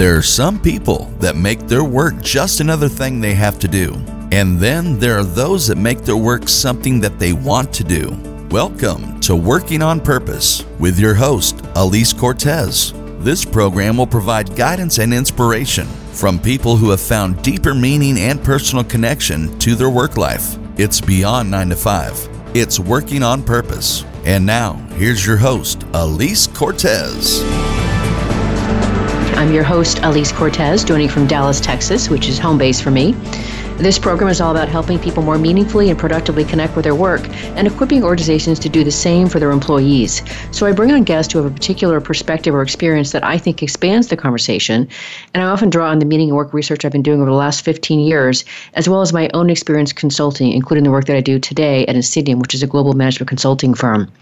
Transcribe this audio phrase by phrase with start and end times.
[0.00, 3.92] There are some people that make their work just another thing they have to do.
[4.32, 8.18] And then there are those that make their work something that they want to do.
[8.50, 12.94] Welcome to Working on Purpose with your host, Alise Cortez.
[13.18, 18.42] This program will provide guidance and inspiration from people who have found deeper meaning and
[18.42, 20.56] personal connection to their work life.
[20.78, 22.56] It's beyond 9 to 5.
[22.56, 24.06] It's Working on Purpose.
[24.24, 27.69] And now, here's your host, Alise Cortez.
[29.40, 33.12] I'm your host, Alise Cortez, joining from Dallas, Texas, which is home base for me.
[33.78, 37.26] This program is all about helping people more meaningfully and productively connect with their work
[37.56, 40.20] and equipping organizations to do the same for their employees.
[40.50, 43.62] So I bring on guests who have a particular perspective or experience that I think
[43.62, 44.86] expands the conversation.
[45.32, 47.36] And I often draw on the meaning and work research I've been doing over the
[47.36, 48.44] last 15 years,
[48.74, 51.96] as well as my own experience consulting, including the work that I do today at
[51.96, 54.12] Insigniam, which is a global management consulting firm.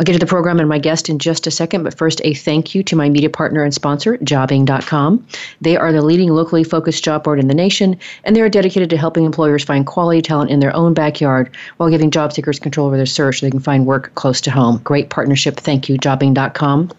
[0.00, 2.32] I'll get to the program and my guest in just a second, but first, a
[2.32, 5.26] thank you to my media partner and sponsor, Jobing.com.
[5.60, 8.88] They are the leading locally focused job board in the nation, and they are dedicated
[8.88, 12.86] to helping employers find quality talent in their own backyard while giving job seekers control
[12.86, 14.78] over their search so they can find work close to home.
[14.84, 15.58] Great partnership.
[15.58, 16.92] Thank you, Jobing.com.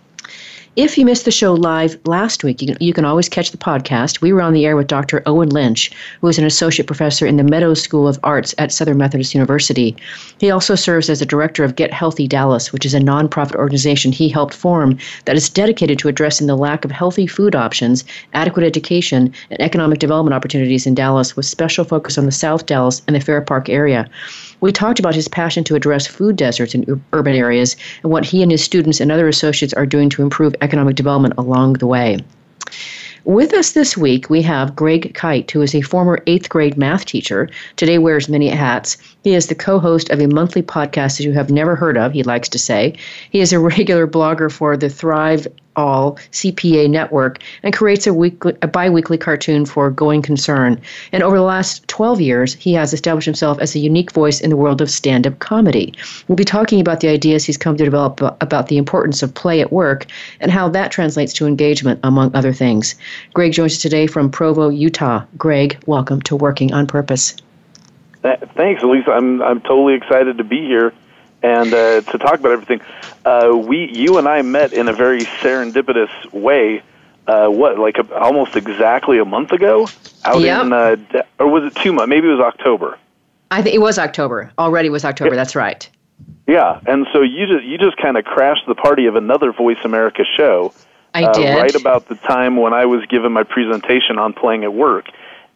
[0.78, 3.58] If you missed the show live last week, you can, you can always catch the
[3.58, 4.22] podcast.
[4.22, 5.22] We were on the air with Dr.
[5.26, 8.98] Owen Lynch, who is an associate professor in the Meadows School of Arts at Southern
[8.98, 9.98] Methodist University.
[10.40, 14.14] He also serves as the director of Get Healthy Dallas, which is a nonprofit organization
[14.14, 18.66] he helped form that is dedicated to addressing the lack of healthy food options, adequate
[18.66, 23.16] education, and economic development opportunities in Dallas, with special focus on the South Dallas and
[23.18, 24.10] the Fair Park area.
[24.62, 28.26] We talked about his passion to address food deserts in ur- urban areas and what
[28.26, 31.88] he and his students and other associates are doing to improve economic development along the
[31.88, 32.20] way.
[33.24, 37.06] With us this week, we have Greg Kyte, who is a former eighth grade math
[37.06, 37.50] teacher.
[37.76, 38.98] Today wears many hats.
[39.24, 42.14] He is the co host of a monthly podcast that you have never heard of,
[42.14, 42.96] he likes to say.
[43.30, 48.54] He is a regular blogger for the Thrive all CPA network and creates a weekly
[48.62, 50.80] a biweekly cartoon for Going Concern.
[51.12, 54.50] And over the last 12 years, he has established himself as a unique voice in
[54.50, 55.94] the world of stand-up comedy.
[56.28, 59.62] We'll be talking about the ideas he's come to develop about the importance of play
[59.62, 60.06] at work
[60.40, 62.96] and how that translates to engagement among other things.
[63.34, 65.24] Greg joins us today from Provo, Utah.
[65.38, 67.36] Greg, welcome to Working on Purpose.
[68.22, 69.08] Thanks, Alise.
[69.10, 70.94] I'm I'm totally excited to be here
[71.44, 72.82] and uh, to talk about everything.
[73.26, 76.84] Uh, we, you and I met in a very serendipitous way.
[77.28, 79.88] Uh, what, like a, almost exactly a month ago,
[80.26, 80.62] out Yep.
[80.64, 82.10] in, uh, De- or was it two months?
[82.10, 82.98] Maybe it was October.
[83.52, 84.52] I think it was October.
[84.58, 85.36] Already was October.
[85.36, 85.88] That's right.
[86.48, 89.78] Yeah, and so you just you just kind of crashed the party of another Voice
[89.84, 90.74] America show.
[91.14, 91.56] I uh, did.
[91.56, 95.06] right about the time when I was giving my presentation on playing at work,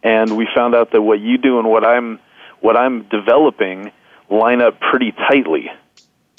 [0.02, 2.20] and we found out that what you do and what I'm
[2.60, 3.90] what I'm developing
[4.30, 5.70] line up pretty tightly.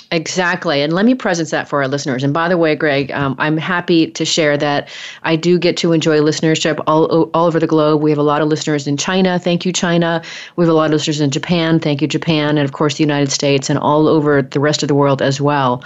[0.09, 0.81] Exactly.
[0.81, 2.23] And let me presence that for our listeners.
[2.23, 4.89] And by the way, Greg, um, I'm happy to share that
[5.23, 8.01] I do get to enjoy listenership all, all over the globe.
[8.01, 9.37] We have a lot of listeners in China.
[9.37, 10.21] Thank you, China.
[10.55, 11.79] We have a lot of listeners in Japan.
[11.79, 12.57] Thank you, Japan.
[12.57, 15.41] And of course, the United States and all over the rest of the world as
[15.41, 15.83] well.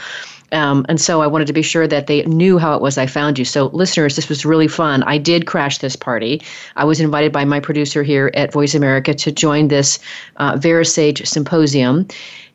[0.51, 3.05] Um, and so I wanted to be sure that they knew how it was I
[3.05, 3.45] found you.
[3.45, 5.03] So, listeners, this was really fun.
[5.03, 6.41] I did crash this party.
[6.75, 9.99] I was invited by my producer here at Voice America to join this
[10.37, 12.07] uh, VeraSage symposium.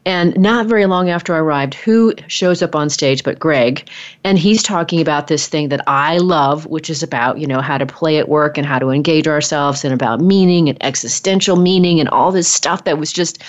[0.06, 3.88] And not very long after I arrived, who shows up on stage but Greg?
[4.22, 7.76] And he's talking about this thing that I love, which is about, you know, how
[7.76, 11.98] to play at work and how to engage ourselves and about meaning and existential meaning
[11.98, 13.42] and all this stuff that was just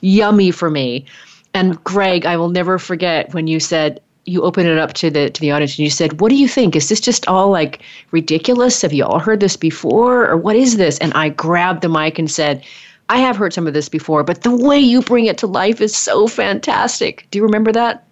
[0.00, 1.04] yummy for me.
[1.54, 5.30] And Greg, I will never forget when you said, you opened it up to the
[5.30, 6.76] to the audience and you said, "What do you think?
[6.76, 7.80] Is this just all like
[8.10, 8.82] ridiculous?
[8.82, 12.18] Have you all heard this before, or what is this?" And I grabbed the mic
[12.18, 12.62] and said,
[13.08, 15.80] I have heard some of this before, but the way you bring it to life
[15.80, 17.26] is so fantastic.
[17.30, 18.04] Do you remember that?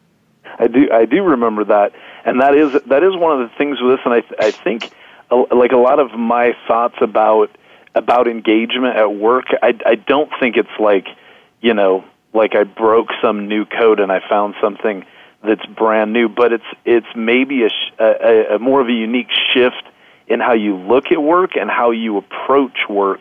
[0.59, 0.91] I do.
[0.91, 1.93] I do remember that,
[2.25, 4.01] and that is that is one of the things with this.
[4.07, 4.91] And I I think
[5.31, 7.51] uh, like a lot of my thoughts about
[7.95, 9.47] about engagement at work.
[9.63, 11.09] I I don't think it's like
[11.61, 12.05] you know
[12.37, 15.05] like I broke some new code and I found something
[15.43, 19.83] that's brand new, but it's it's maybe a, a, a more of a unique shift
[20.29, 23.21] in how you look at work and how you approach work.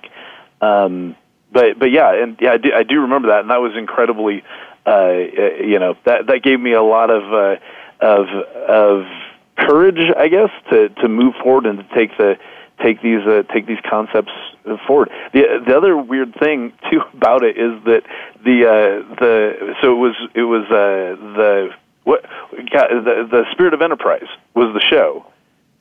[0.62, 1.16] Um,
[1.52, 4.44] but but yeah, and yeah, I do, I do remember that, and that was incredibly,
[4.86, 5.14] uh, uh,
[5.64, 7.56] you know, that that gave me a lot of uh,
[8.02, 8.28] of
[8.68, 9.06] of
[9.58, 12.38] courage, I guess, to to move forward and to take the
[12.84, 14.32] take these uh, take these concepts
[14.88, 15.10] forward.
[15.34, 18.04] The the other weird thing too about it is that
[18.44, 21.70] the uh, the so it was it was uh, the
[22.04, 25.26] what the the Spirit of Enterprise was the show,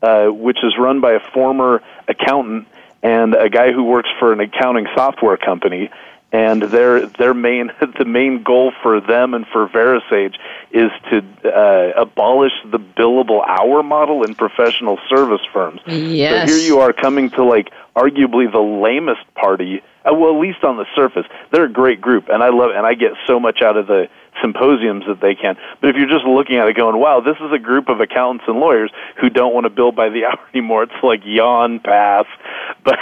[0.02, 2.66] uh, which is run by a former accountant
[3.02, 5.90] and a guy who works for an accounting software company
[6.34, 10.34] and their their main the main goal for them and for VeraSage
[10.72, 15.80] is to uh, abolish the billable hour model in professional service firms.
[15.86, 16.50] Yes.
[16.50, 19.80] So here you are coming to like arguably the lamest party.
[20.04, 22.84] Uh, well, at least on the surface, they're a great group, and I love and
[22.84, 24.08] I get so much out of the
[24.42, 25.56] symposiums that they can.
[25.80, 28.44] But if you're just looking at it going, wow, this is a group of accountants
[28.48, 28.90] and lawyers
[29.20, 32.26] who don't want to bill by the hour anymore, it's like yawn, pass.
[32.84, 32.98] But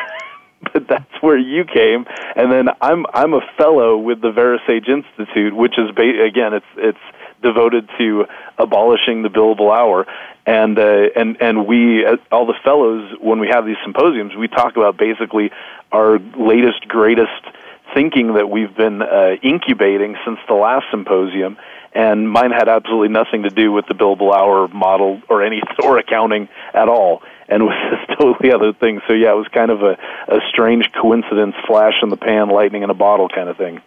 [0.72, 2.06] but that's where you came.
[2.36, 6.66] And then I'm I'm a fellow with the VeraSage Institute, which is ba- again it's
[6.76, 6.98] it's
[7.42, 8.26] devoted to
[8.58, 10.06] abolishing the billable hour.
[10.46, 14.48] And uh, and and we uh, all the fellows when we have these symposiums, we
[14.48, 15.50] talk about basically
[15.92, 17.42] our latest greatest
[17.94, 21.58] thinking that we've been uh, incubating since the last symposium,
[21.94, 25.98] and mine had absolutely nothing to do with the billable hour model or any or
[25.98, 29.00] accounting at all, and was this totally other thing.
[29.06, 29.96] So yeah, it was kind of a,
[30.28, 33.80] a strange coincidence, flash in the pan, lightning in a bottle kind of thing.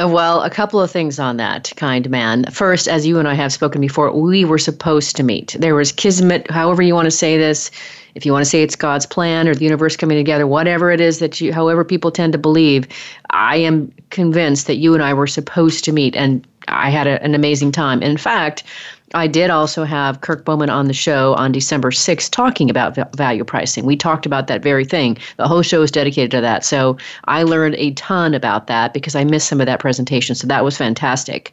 [0.00, 2.44] Uh, well, a couple of things on that, kind man.
[2.50, 5.54] First, as you and I have spoken before, we were supposed to meet.
[5.58, 7.70] There was kismet, however you want to say this.
[8.14, 11.00] If you want to say it's God's plan or the universe coming together, whatever it
[11.00, 12.88] is that you, however people tend to believe,
[13.30, 17.22] I am convinced that you and I were supposed to meet, and I had a,
[17.22, 18.02] an amazing time.
[18.02, 18.64] In fact,
[19.14, 23.44] I did also have Kirk Bowman on the show on December 6th talking about value
[23.44, 23.84] pricing.
[23.84, 25.18] We talked about that very thing.
[25.36, 26.64] The whole show is dedicated to that.
[26.64, 30.34] So I learned a ton about that because I missed some of that presentation.
[30.34, 31.52] So that was fantastic.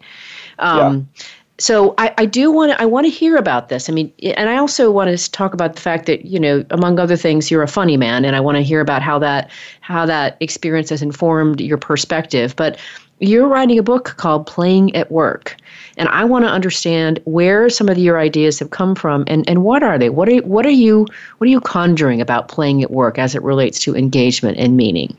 [0.59, 1.23] Um, yeah.
[1.59, 3.89] So I, I do want to I want to hear about this.
[3.89, 6.99] I mean, and I also want to talk about the fact that you know, among
[6.99, 9.51] other things, you're a funny man, and I want to hear about how that
[9.81, 12.55] how that experience has informed your perspective.
[12.55, 12.79] But
[13.19, 15.57] you're writing a book called Playing at Work.
[15.99, 19.63] And I want to understand where some of your ideas have come from and, and
[19.65, 20.09] what are they?
[20.09, 21.05] What are what are you
[21.37, 25.15] what are you conjuring about playing at work as it relates to engagement and meaning?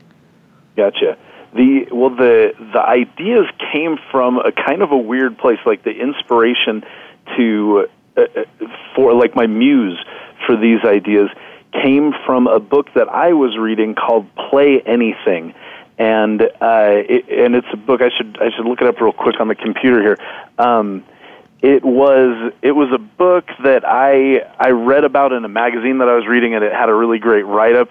[0.75, 1.17] Gotcha.
[1.53, 5.91] The well the the ideas came from a kind of a weird place, like the
[5.91, 6.83] inspiration
[7.37, 7.87] to
[8.17, 8.45] uh, uh
[8.95, 10.03] for like my muse
[10.47, 11.29] for these ideas
[11.83, 15.53] came from a book that I was reading called Play Anything
[16.01, 18.01] and uh, it, and it's a book.
[18.01, 20.17] I should I should look it up real quick on the computer here.
[20.57, 21.03] Um,
[21.61, 26.09] it was it was a book that I I read about in a magazine that
[26.09, 27.89] I was reading, and it had a really great write up.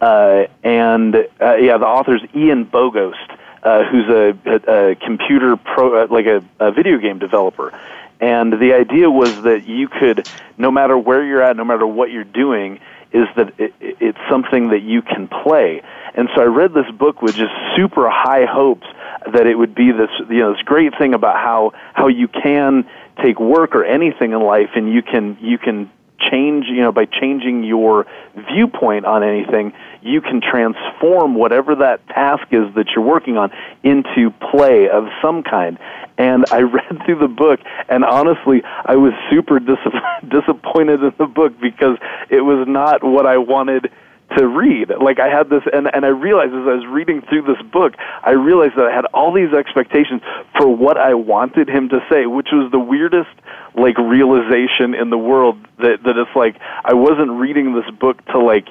[0.00, 6.02] Uh, and uh, yeah, the author's Ian Bogost, uh, who's a, a, a computer pro,
[6.02, 7.72] uh, like a, a video game developer.
[8.20, 12.10] And the idea was that you could, no matter where you're at, no matter what
[12.10, 12.80] you're doing,
[13.12, 15.82] is that it, it's something that you can play.
[16.14, 18.86] And so I read this book with just super high hopes
[19.32, 22.84] that it would be this you know this great thing about how how you can
[23.22, 25.90] take work or anything in life and you can you can
[26.30, 28.06] change you know by changing your
[28.52, 33.50] viewpoint on anything you can transform whatever that task is that you're working on
[33.82, 35.78] into play of some kind
[36.18, 39.76] and I read through the book, and honestly, I was super dis-
[40.28, 41.96] disappointed in the book because
[42.30, 43.90] it was not what I wanted
[44.36, 44.90] to read.
[45.00, 47.94] Like I had this, and and I realized as I was reading through this book,
[48.22, 50.22] I realized that I had all these expectations
[50.56, 53.30] for what I wanted him to say, which was the weirdest
[53.74, 55.58] like realization in the world.
[55.78, 58.68] That that it's like I wasn't reading this book to like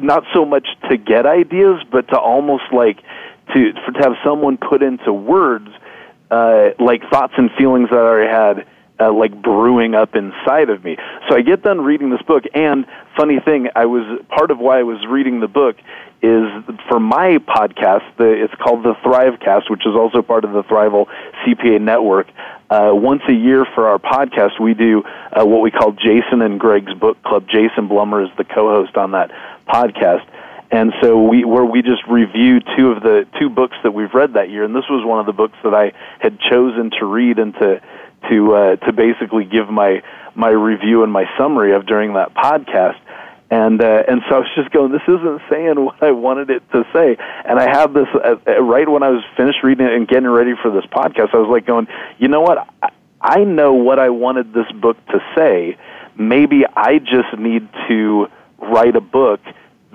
[0.00, 2.98] not so much to get ideas, but to almost like
[3.54, 5.68] to to have someone put into words
[6.32, 8.66] uh, like thoughts and feelings that I already had
[8.98, 10.96] uh, like brewing up inside of me.
[11.28, 12.86] So I get done reading this book, and
[13.16, 15.76] funny thing, I was part of why I was reading the book
[16.22, 16.48] is
[16.88, 18.04] for my podcast.
[18.16, 21.06] The, it's called the Thrivecast, which is also part of the Thrival
[21.44, 22.28] CPA network.
[22.70, 26.58] Uh, once a year for our podcast, we do uh, what we call Jason and
[26.58, 27.46] Greg's Book Club.
[27.46, 29.30] Jason Blumer is the co-host on that
[29.68, 30.24] podcast
[30.72, 34.32] and so we where we just review two of the two books that we've read
[34.34, 34.64] that year.
[34.64, 37.82] And this was one of the books that I had chosen to read and to
[38.30, 40.02] to uh, to basically give my
[40.34, 42.98] my review and my summary of during that podcast.
[43.50, 46.62] And uh, and so I was just going this isn't saying what I wanted it
[46.72, 47.18] to say.
[47.44, 50.30] And I had this uh, uh, right when I was finished reading it and getting
[50.30, 51.86] ready for this podcast I was like going
[52.18, 52.66] you know what?
[52.82, 52.88] I,
[53.20, 55.76] I know what I wanted this book to say.
[56.16, 59.40] Maybe I just need to write a book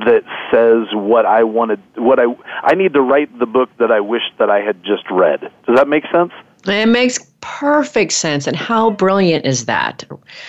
[0.06, 2.26] that says what I wanted what I
[2.64, 5.42] I need to write the book that I wish that I had just read.
[5.66, 6.32] Does that make sense?
[6.66, 8.46] It makes perfect sense.
[8.46, 10.04] And how brilliant is that?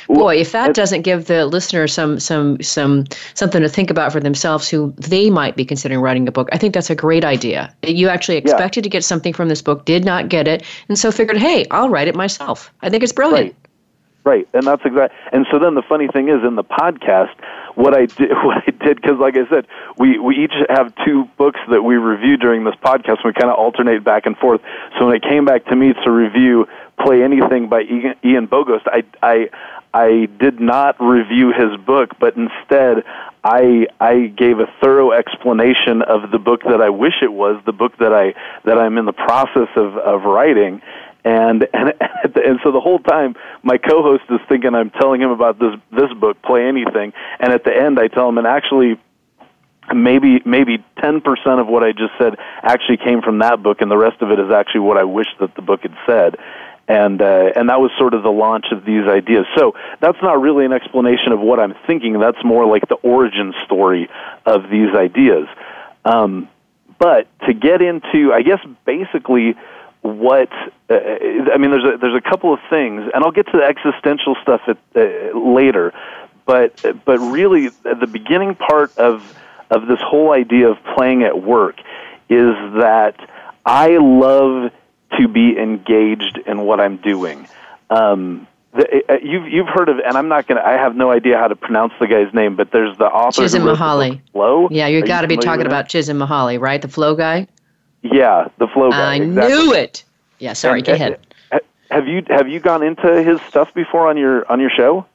[0.08, 4.20] Boy, if that doesn't give the listener some some some something to think about for
[4.20, 7.74] themselves who they might be considering writing a book, I think that's a great idea.
[7.82, 8.88] You actually expected yeah.
[8.88, 11.88] to get something from this book, did not get it, and so figured, hey, I'll
[11.88, 12.72] write it myself.
[12.82, 13.46] I think it's brilliant.
[13.46, 13.54] Right.
[14.24, 15.16] Right, and that's exactly.
[15.32, 17.32] And so then the funny thing is, in the podcast,
[17.78, 19.66] what I did, what I did, because like I said,
[19.97, 23.25] we we each have two books that we review during this podcast.
[23.25, 24.61] We kind of alternate back and forth.
[24.99, 26.66] So when it came back to me to review
[27.00, 27.82] "Play Anything" by
[28.25, 29.49] Ian Bogost, I I
[29.94, 33.04] I did not review his book, but instead
[33.44, 37.73] I I gave a thorough explanation of the book that I wish it was, the
[37.73, 40.82] book that I that I'm in the process of of writing
[41.25, 45.58] and and and so the whole time my co-host is thinking I'm telling him about
[45.58, 48.98] this this book, Play Anything, and at the end I tell him, and actually
[49.94, 53.96] maybe maybe 10% of what I just said actually came from that book, and the
[53.96, 56.37] rest of it is actually what I wish that the book had said.
[56.87, 59.44] And uh, and that was sort of the launch of these ideas.
[59.54, 62.18] So that's not really an explanation of what I'm thinking.
[62.18, 64.08] That's more like the origin story
[64.46, 65.48] of these ideas.
[66.06, 66.48] Um,
[66.98, 69.54] but to get into, I guess, basically
[70.02, 70.50] what
[70.90, 70.94] uh,
[71.52, 71.70] I mean.
[71.70, 74.78] There's a there's a couple of things, and I'll get to the existential stuff at,
[74.94, 75.92] uh, later.
[76.46, 79.36] But but really, the beginning part of
[79.70, 81.78] of this whole idea of playing at work
[82.28, 83.16] is that
[83.66, 84.72] I love
[85.18, 87.48] to be engaged in what I'm doing.
[87.90, 90.62] Um, the, uh, you've you've heard of, and I'm not gonna.
[90.62, 93.42] I have no idea how to pronounce the guy's name, but there's the author.
[93.42, 94.20] Csikszentmihalyi.
[94.32, 94.68] Flow.
[94.70, 96.80] Yeah, you got to be talking about Csikszentmihalyi, right?
[96.80, 97.46] The flow guy.
[98.02, 99.12] Yeah, the flow guy.
[99.12, 99.54] I exactly.
[99.54, 100.04] knew it.
[100.38, 100.80] Yeah, sorry.
[100.80, 101.20] And, go ahead.
[101.90, 105.06] Have you have you gone into his stuff before on your on your show?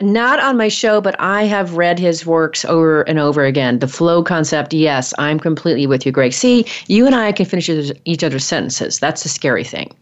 [0.00, 3.80] Not on my show, but I have read his works over and over again.
[3.80, 6.32] The flow concept, yes, I'm completely with you, Greg.
[6.32, 7.68] See, you and I can finish
[8.04, 9.00] each other's sentences.
[9.00, 9.92] That's the scary thing.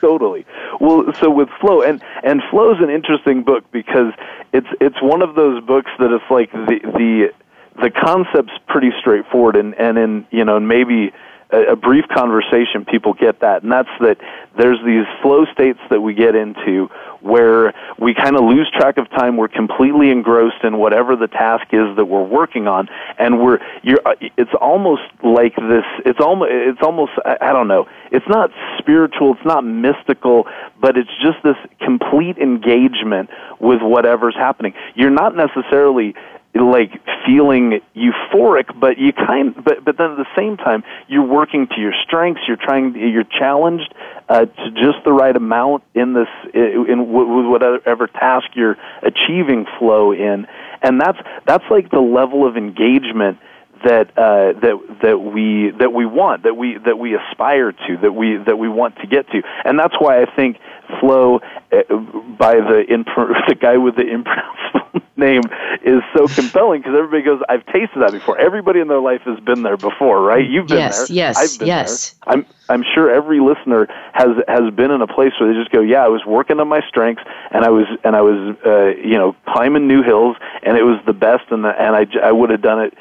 [0.00, 0.44] Totally.
[0.80, 4.12] Well, so with flow, and and flow is an interesting book because
[4.52, 7.32] it's it's one of those books that it's like the the
[7.80, 11.12] the concept's pretty straightforward, and and in you know maybe
[11.50, 14.18] a, a brief conversation, people get that, and that's that
[14.58, 16.88] there's these flow states that we get into
[17.20, 19.36] where we kind of lose track of time.
[19.36, 22.88] We're completely engrossed in whatever the task is that we're working on,
[23.18, 24.00] and we're you're.
[24.04, 25.84] Uh, it's almost like this.
[26.04, 26.50] It's almost.
[26.52, 27.12] It's almost.
[27.24, 27.86] I, I don't know.
[28.10, 29.34] It's not spiritual.
[29.34, 30.46] It's not mystical,
[30.80, 34.74] but it's just this complete engagement with whatever's happening.
[34.94, 36.14] You're not necessarily
[36.60, 36.92] like
[37.26, 41.80] feeling euphoric but you kind but but then at the same time you're working to
[41.80, 43.92] your strengths you're trying you're challenged
[44.28, 50.12] uh, to just the right amount in this in with whatever task you're achieving flow
[50.12, 50.46] in.
[50.82, 53.38] And that's that's like the level of engagement
[53.84, 58.12] that uh, that that we that we want that we that we aspire to that
[58.12, 59.42] we that we want to get to.
[59.64, 60.58] And that's why I think
[61.00, 61.40] flow
[61.72, 61.96] uh,
[62.38, 63.06] by the imp-
[63.48, 65.42] the guy with the impronounceable name
[65.82, 68.38] is so compelling because everybody goes I've tasted that before.
[68.38, 70.46] Everybody in their life has been there before right?
[70.48, 71.16] You've been yes, there.
[71.16, 72.10] yes yes.
[72.10, 72.34] there.
[72.34, 75.80] I'm I'm sure every listener has has been in a place where they just go
[75.80, 79.18] yeah I was working on my strengths and I was and I was uh, you
[79.18, 82.50] know climbing new hills and it was the best and the, and I I would
[82.50, 82.94] have done it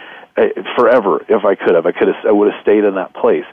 [0.76, 1.86] forever if I could have.
[1.86, 2.26] I could have.
[2.28, 3.46] I would have stayed in that place,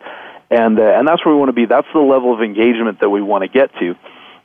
[0.50, 1.66] and uh, and that's where we want to be.
[1.66, 3.94] That's the level of engagement that we want to get to.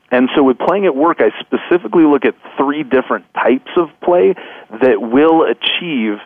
[0.10, 4.36] And so with playing at work, I specifically look at three different types of play
[4.82, 6.20] that will achieve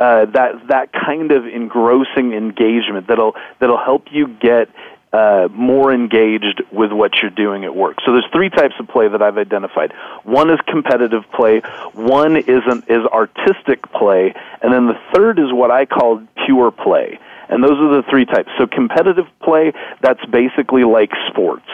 [0.00, 4.68] uh, that that kind of engrossing engagement that'll that'll help you get
[5.16, 7.96] uh, more engaged with what you're doing at work.
[8.04, 9.92] So there's three types of play that I've identified.
[10.24, 11.60] One is competitive play,
[11.94, 16.70] one is an, is artistic play, and then the third is what I call pure
[16.70, 17.18] play.
[17.48, 18.50] And those are the three types.
[18.58, 21.66] So competitive play, that's basically like sports.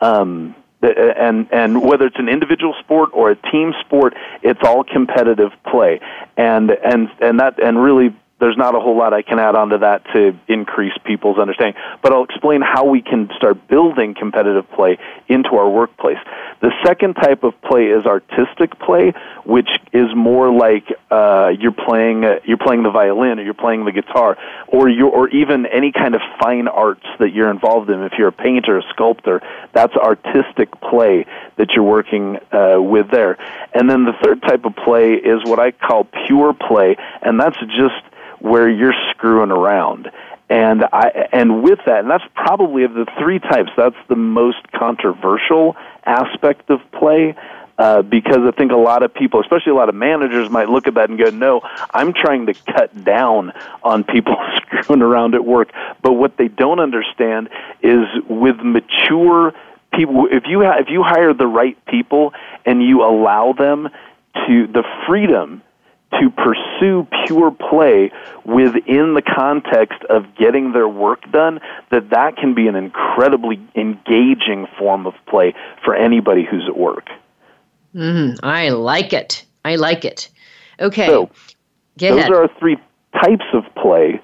[0.00, 5.50] Um, and and whether it's an individual sport or a team sport, it's all competitive
[5.70, 6.00] play,
[6.36, 9.70] and and and that and really there's not a whole lot I can add on
[9.70, 11.80] to that to increase people's understanding.
[12.02, 16.18] But I'll explain how we can start building competitive play into our workplace.
[16.60, 19.12] The second type of play is artistic play,
[19.44, 23.84] which is more like uh, you're playing uh, you're playing the violin or you're playing
[23.84, 24.36] the guitar,
[24.68, 28.02] or you or even any kind of fine arts that you're involved in.
[28.02, 29.42] If you're a painter, a sculptor,
[29.72, 31.26] that's artistic play
[31.56, 33.36] that you're working uh, with there.
[33.74, 37.58] And then the third type of play is what I call pure play, and that's
[37.58, 37.94] just
[38.40, 40.10] where you're screwing around.
[40.50, 44.70] And I and with that, and that's probably of the three types, that's the most
[44.72, 47.34] controversial aspect of play.
[47.78, 50.88] Uh, because I think a lot of people, especially a lot of managers, might look
[50.88, 51.60] at that and go, "No,
[51.94, 53.52] I'm trying to cut down
[53.84, 55.70] on people screwing around at work."
[56.02, 57.50] But what they don't understand
[57.82, 59.52] is with mature
[59.92, 62.32] people, if you ha- if you hire the right people
[62.64, 63.90] and you allow them
[64.46, 65.62] to the freedom
[66.12, 68.10] to pursue pure play
[68.44, 71.60] within the context of getting their work done
[71.90, 77.08] that that can be an incredibly engaging form of play for anybody who's at work.
[77.94, 79.44] Mm, i like it.
[79.64, 80.30] I like it.
[80.80, 81.06] Okay.
[81.06, 81.30] So
[81.96, 82.30] those ahead.
[82.30, 82.78] are our three
[83.12, 84.20] types of play.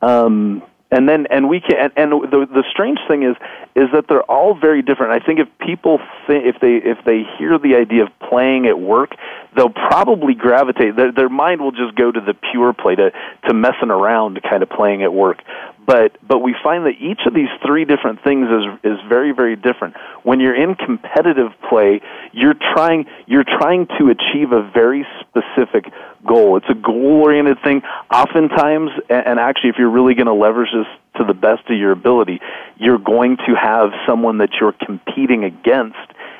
[0.00, 3.36] Um, and then and we can and, and the the strange thing is
[3.74, 5.12] is that they're all very different.
[5.12, 8.78] I think if people think if they if they hear the idea of playing at
[8.78, 9.14] work,
[9.56, 10.96] they'll probably gravitate.
[10.96, 13.10] Their, their mind will just go to the pure play to
[13.48, 15.42] to messing around, kind of playing at work.
[15.86, 19.56] But but we find that each of these three different things is is very very
[19.56, 19.96] different.
[20.22, 22.00] When you're in competitive play,
[22.32, 25.92] you're trying you're trying to achieve a very specific
[26.26, 26.56] goal.
[26.56, 27.82] It's a goal oriented thing.
[28.12, 31.92] Oftentimes, and actually, if you're really going to leverage this to the best of your
[31.92, 32.40] ability,
[32.76, 35.98] you're going to have someone that you're competing against.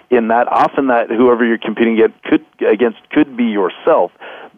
[0.09, 4.13] In that, often that whoever you're competing against could, be yourself.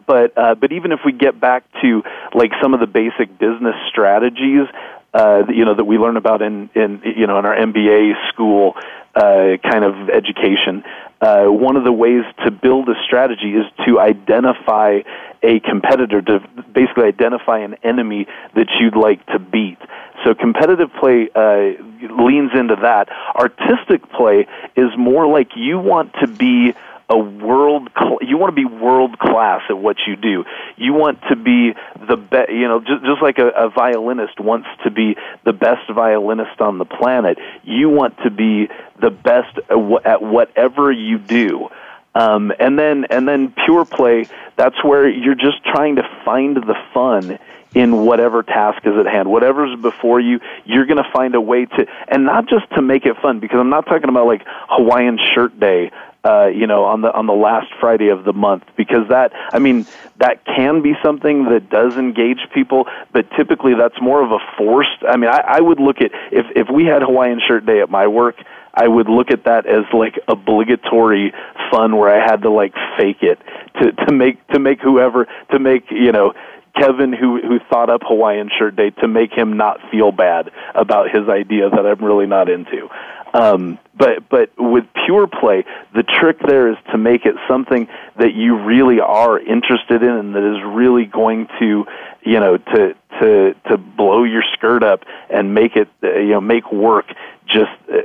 [0.05, 2.03] But uh, but even if we get back to
[2.35, 4.67] like some of the basic business strategies,
[5.13, 8.75] uh, you know that we learn about in in you know in our MBA school
[9.15, 10.83] uh, kind of education.
[11.21, 15.01] Uh, one of the ways to build a strategy is to identify
[15.43, 16.39] a competitor, to
[16.73, 19.77] basically identify an enemy that you'd like to beat.
[20.23, 23.09] So competitive play uh, leans into that.
[23.35, 26.73] Artistic play is more like you want to be
[27.09, 30.45] a world cl- you want to be world class at what you do.
[30.77, 31.73] You want to be
[32.07, 35.89] the best you know just, just like a, a violinist wants to be the best
[35.93, 38.69] violinist on the planet you want to be
[39.01, 39.57] the best
[40.05, 41.69] at whatever you do.
[42.15, 46.75] Um, and then and then pure play that's where you're just trying to find the
[46.93, 47.39] fun
[47.73, 49.29] in whatever task is at hand.
[49.29, 53.05] Whatever's before you, you're going to find a way to, and not just to make
[53.05, 55.91] it fun, because I'm not talking about like Hawaiian shirt day,
[56.23, 59.59] uh, you know, on the on the last Friday of the month, because that, I
[59.59, 64.39] mean, that can be something that does engage people, but typically that's more of a
[64.57, 65.03] forced.
[65.07, 67.89] I mean, I, I would look at if if we had Hawaiian shirt day at
[67.89, 68.35] my work.
[68.71, 71.33] I would look at that as like obligatory
[71.71, 73.39] fun where I had to like fake it
[73.81, 76.33] to to make to make whoever to make you know
[76.79, 81.09] Kevin who who thought up Hawaiian Shirt Day to make him not feel bad about
[81.11, 82.89] his idea that I'm really not into.
[83.33, 87.87] Um, but but with pure play, the trick there is to make it something
[88.17, 91.85] that you really are interested in and that is really going to
[92.23, 96.41] you know to to to blow your skirt up and make it uh, you know
[96.41, 97.05] make work
[97.45, 97.97] just uh,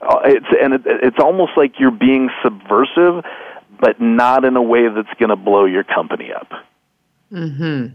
[0.00, 3.24] uh, it's and it, it's almost like you're being subversive
[3.82, 6.48] but not in a way that's going to blow your company up.
[7.30, 7.86] Hmm.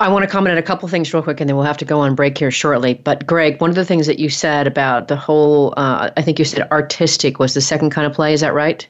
[0.00, 1.84] I want to comment on a couple things real quick, and then we'll have to
[1.84, 2.94] go on break here shortly.
[2.94, 6.38] But Greg, one of the things that you said about the whole, uh, I think
[6.38, 8.32] you said artistic was the second kind of play.
[8.32, 8.86] Is that right?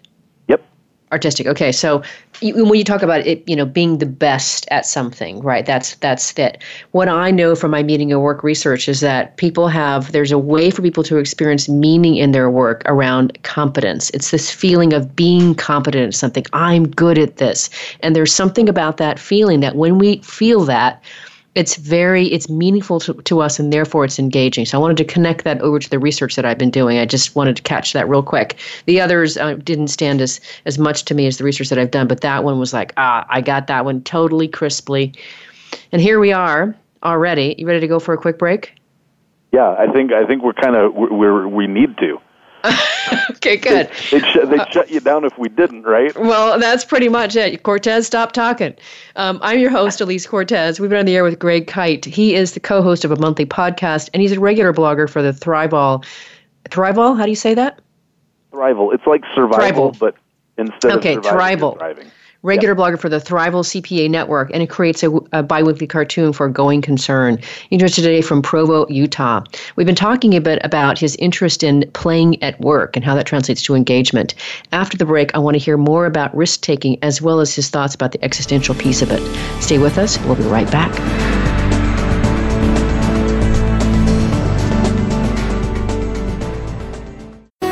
[1.12, 1.46] Artistic.
[1.46, 2.02] Okay so
[2.42, 6.36] when you talk about it you know being the best at something right that's that's
[6.38, 6.62] it.
[6.92, 10.38] What i know from my meaning of work research is that people have there's a
[10.38, 14.10] way for people to experience meaning in their work around competence.
[14.10, 16.44] It's this feeling of being competent at something.
[16.52, 17.70] I'm good at this.
[18.00, 21.02] And there's something about that feeling that when we feel that
[21.54, 24.66] it's very it's meaningful to, to us and therefore it's engaging.
[24.66, 26.98] So i wanted to connect that over to the research that i've been doing.
[26.98, 28.58] I just wanted to catch that real quick.
[28.86, 31.90] The others uh, didn't stand as as much to me as the research that i've
[31.90, 35.14] done but that one was like ah i got that one totally crisply.
[35.92, 37.54] And here we are already.
[37.58, 38.74] You ready to go for a quick break?
[39.52, 42.18] Yeah i think i think we're kind of we're we need to
[43.30, 43.88] okay, good.
[44.10, 46.16] they'd, sh- they'd uh, shut you down if we didn't, right?
[46.18, 47.62] Well, that's pretty much it.
[47.62, 48.74] Cortez, stop talking.
[49.16, 50.80] Um, I'm your host, Alise Cortez.
[50.80, 52.04] We've been on the air with Greg Kyte.
[52.04, 55.22] He is the co host of a monthly podcast, and he's a regular blogger for
[55.22, 56.04] the Thrival.
[56.64, 57.16] Thrival?
[57.16, 57.80] How do you say that?
[58.52, 58.92] Thrival.
[58.92, 59.98] It's like survival, Thrival.
[59.98, 60.14] but
[60.56, 62.10] instead okay, of surviving, thriving
[62.42, 62.78] regular yep.
[62.78, 66.82] blogger for the Thrival CPA Network, and it creates a, a biweekly cartoon for Going
[66.82, 67.38] Concern.
[67.70, 69.42] Interested today from Provo, Utah.
[69.76, 73.26] We've been talking a bit about his interest in playing at work and how that
[73.26, 74.34] translates to engagement.
[74.72, 77.70] After the break, I want to hear more about risk taking as well as his
[77.70, 79.22] thoughts about the existential piece of it.
[79.62, 80.18] Stay with us.
[80.24, 81.37] We'll be right back.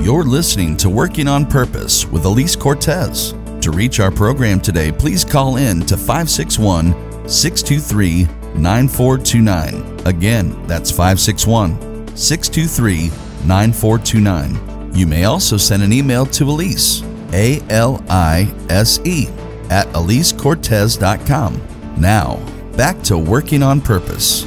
[0.01, 3.33] You're listening to Working on Purpose with Alise Cortez.
[3.63, 8.27] To reach our program today, please call in to 561 623
[8.61, 10.07] 9429.
[10.07, 13.09] Again, that's 561 623
[13.45, 14.95] 9429.
[14.95, 19.27] You may also send an email to Alise, A L I S E,
[19.69, 21.61] at AliseCortez.com.
[21.97, 22.37] Now,
[22.75, 24.45] back to working on purpose.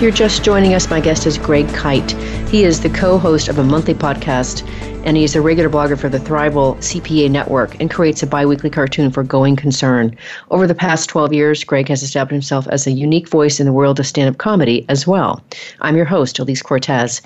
[0.00, 2.12] If you're just joining us, my guest is Greg Kyte.
[2.48, 4.66] He is the co host of a monthly podcast
[5.04, 9.10] and he's a regular blogger for the Thrival CPA Network and creates a biweekly cartoon
[9.10, 10.16] for Going Concern.
[10.50, 13.74] Over the past 12 years, Greg has established himself as a unique voice in the
[13.74, 15.44] world of stand up comedy as well.
[15.82, 17.20] I'm your host, Alise Cortez.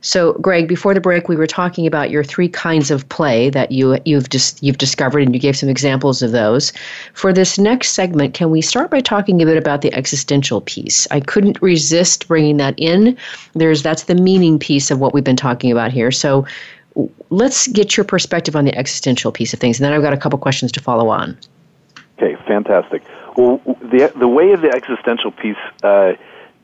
[0.00, 3.72] So, Greg, before the break, we were talking about your three kinds of play that
[3.72, 6.72] you you've just you've discovered, and you gave some examples of those.
[7.14, 11.06] For this next segment, can we start by talking a bit about the existential piece?
[11.10, 13.16] I couldn't resist bringing that in.
[13.54, 16.10] There's that's the meaning piece of what we've been talking about here.
[16.10, 16.46] So,
[17.30, 20.16] let's get your perspective on the existential piece of things, and then I've got a
[20.18, 21.36] couple questions to follow on.
[22.20, 23.02] Okay, fantastic.
[23.36, 26.12] Well, the the way the existential piece uh,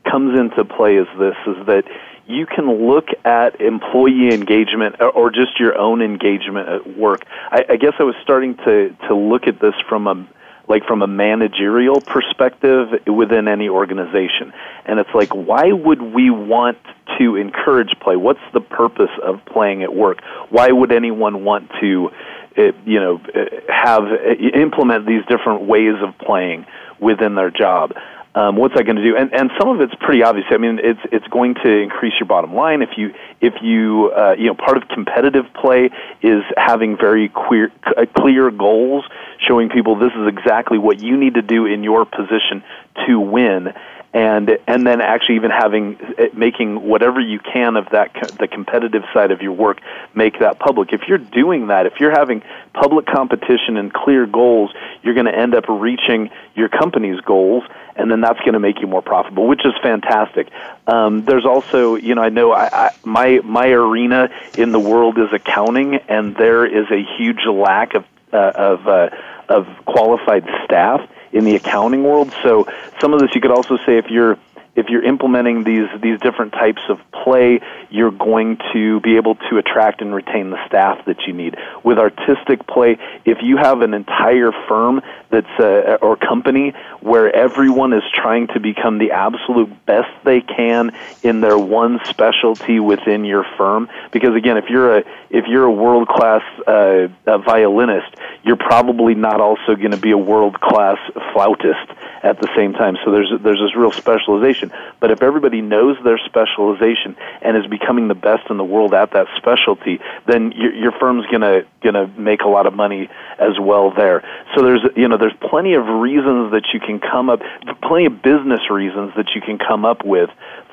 [0.04, 1.84] comes into play is this: is that
[2.26, 7.24] you can look at employee engagement or just your own engagement at work.
[7.50, 10.26] I, I guess I was starting to to look at this from a
[10.68, 14.52] like from a managerial perspective within any organization.
[14.86, 16.78] And it's like, why would we want
[17.18, 18.16] to encourage play?
[18.16, 20.22] What's the purpose of playing at work?
[20.48, 22.10] Why would anyone want to,
[22.56, 26.66] uh, you know, uh, have uh, implement these different ways of playing
[26.98, 27.92] within their job?
[28.34, 29.16] Um, what's that going to do?
[29.16, 30.46] And and some of it's pretty obvious.
[30.50, 34.34] I mean, it's it's going to increase your bottom line if you if you uh,
[34.36, 39.04] you know part of competitive play is having very clear uh, clear goals,
[39.38, 42.64] showing people this is exactly what you need to do in your position
[43.06, 43.72] to win
[44.14, 49.02] and and then actually even having eh, making whatever you can of that the competitive
[49.12, 49.80] side of your work
[50.14, 50.92] make that public.
[50.92, 54.72] If you're doing that if you're having public competition and clear goals
[55.02, 57.64] you're going to end up reaching your company's goals
[57.96, 60.48] and then that's going to make you more profitable which is fantastic.
[60.86, 65.18] Um, there's also you know i know I, I, my my arena in the world
[65.18, 69.10] is accounting and there is a huge lack of uh, of uh,
[69.48, 71.00] of qualified staff
[71.34, 72.32] in the accounting world.
[72.44, 72.64] So
[73.02, 74.38] some of this you could also say if you're
[74.76, 77.60] if you're implementing these these different types of play,
[77.90, 81.56] you're going to be able to attract and retain the staff that you need.
[81.82, 87.92] With artistic play, if you have an entire firm that's uh, or company where everyone
[87.92, 93.44] is trying to become the absolute best they can in their one specialty within your
[93.56, 99.14] firm, because again, if you're a if you're a world class uh, violinist, you're probably
[99.14, 100.98] not also going to be a world class
[101.32, 101.90] flautist
[102.22, 102.96] at the same time.
[103.04, 104.63] So there's there's this real specialization.
[105.00, 109.12] But if everybody knows their specialization and is becoming the best in the world at
[109.12, 113.90] that specialty, then your, your firm's gonna gonna make a lot of money as well
[113.90, 114.22] there.
[114.54, 117.40] So there's you know there's plenty of reasons that you can come up,
[117.82, 120.30] plenty of business reasons that you can come up with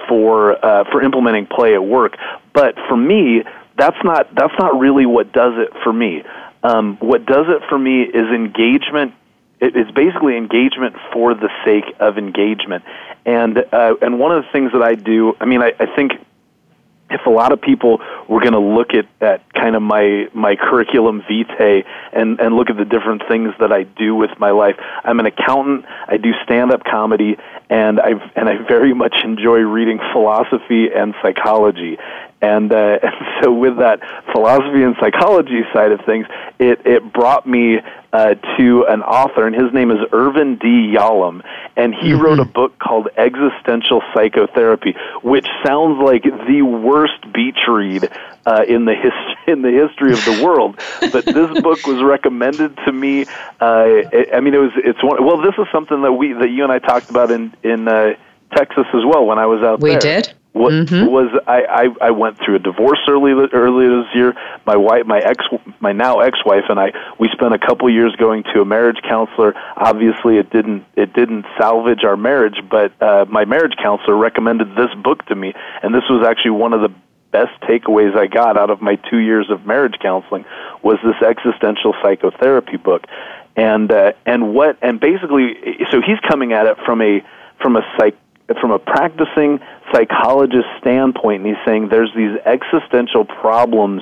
[0.07, 2.17] for uh, for implementing play at work.
[2.53, 3.43] But for me,
[3.77, 6.23] that's not that's not really what does it for me.
[6.63, 9.13] Um, what does it for me is engagement.
[9.59, 12.83] It, it's basically engagement for the sake of engagement,
[13.25, 15.35] and uh, and one of the things that I do.
[15.39, 16.13] I mean, I, I think
[17.11, 20.55] if a lot of people were going to look at, at kind of my my
[20.55, 24.75] curriculum vitae and and look at the different things that I do with my life,
[25.03, 25.85] I'm an accountant.
[26.07, 27.37] I do stand up comedy,
[27.69, 31.97] and I and I very much enjoy reading philosophy and psychology.
[32.41, 33.99] And, uh, and so, with that
[34.31, 36.25] philosophy and psychology side of things,
[36.59, 37.79] it it brought me
[38.13, 40.95] uh, to an author, and his name is Irvin D.
[40.97, 41.43] Yalom,
[41.75, 42.21] and he mm-hmm.
[42.21, 48.09] wrote a book called Existential Psychotherapy, which sounds like the worst beach read
[48.45, 49.11] uh, in the his-
[49.47, 50.79] in the history of the world.
[51.11, 53.25] but this book was recommended to me.
[53.59, 54.01] Uh,
[54.33, 55.23] I mean, it was it's one.
[55.25, 58.15] Well, this is something that we that you and I talked about in in uh,
[58.55, 59.97] Texas as well when I was out we there.
[59.97, 60.33] We did.
[60.53, 61.05] What mm-hmm.
[61.05, 62.07] was I, I?
[62.07, 64.33] I went through a divorce early earlier this year.
[64.65, 65.45] My wife, my ex,
[65.79, 69.53] my now ex-wife, and I, we spent a couple years going to a marriage counselor.
[69.77, 74.93] Obviously, it didn't it didn't salvage our marriage, but uh, my marriage counselor recommended this
[75.01, 76.93] book to me, and this was actually one of the
[77.31, 80.43] best takeaways I got out of my two years of marriage counseling
[80.83, 83.05] was this existential psychotherapy book,
[83.55, 85.55] and uh, and what and basically,
[85.91, 87.23] so he's coming at it from a
[87.61, 88.17] from a psych
[88.59, 89.59] from a practicing
[89.93, 94.01] psychologist standpoint, and he's saying there's these existential problems,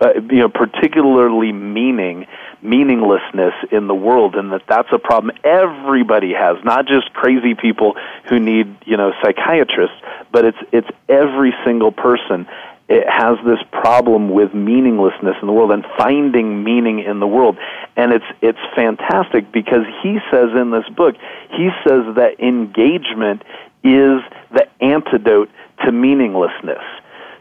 [0.00, 2.26] uh, you know, particularly meaning,
[2.62, 7.96] meaninglessness in the world, and that that's a problem everybody has, not just crazy people
[8.28, 9.96] who need, you know, psychiatrists,
[10.30, 12.46] but it's it's every single person.
[12.88, 17.56] It has this problem with meaninglessness in the world and finding meaning in the world.
[17.96, 21.14] And it's it's fantastic because he says in this book
[21.50, 23.42] he says that engagement
[23.84, 25.50] is the antidote
[25.84, 26.82] to meaninglessness.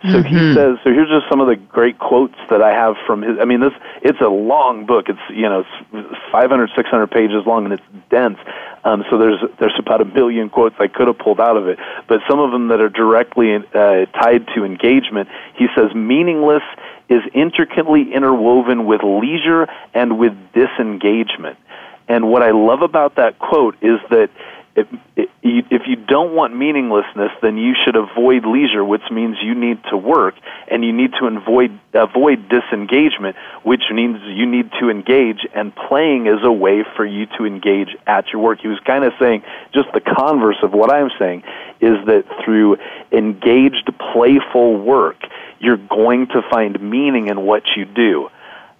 [0.03, 0.35] So mm-hmm.
[0.35, 0.77] he says.
[0.83, 3.37] So here's just some of the great quotes that I have from his.
[3.39, 5.09] I mean, this it's a long book.
[5.09, 8.39] It's you know, it's 500, 600 pages long, and it's dense.
[8.83, 11.77] Um, so there's there's about a million quotes I could have pulled out of it,
[12.07, 15.29] but some of them that are directly uh, tied to engagement.
[15.55, 16.63] He says meaningless
[17.07, 21.59] is intricately interwoven with leisure and with disengagement.
[22.07, 24.31] And what I love about that quote is that
[24.75, 24.87] if,
[25.43, 29.97] if you don't want meaninglessness, then you should avoid leisure, which means you need to
[29.97, 30.35] work,
[30.69, 35.45] and you need to avoid avoid disengagement, which means you need to engage.
[35.53, 38.59] And playing is a way for you to engage at your work.
[38.61, 41.43] He was kind of saying just the converse of what I'm saying
[41.81, 42.77] is that through
[43.11, 45.17] engaged, playful work,
[45.59, 48.29] you're going to find meaning in what you do.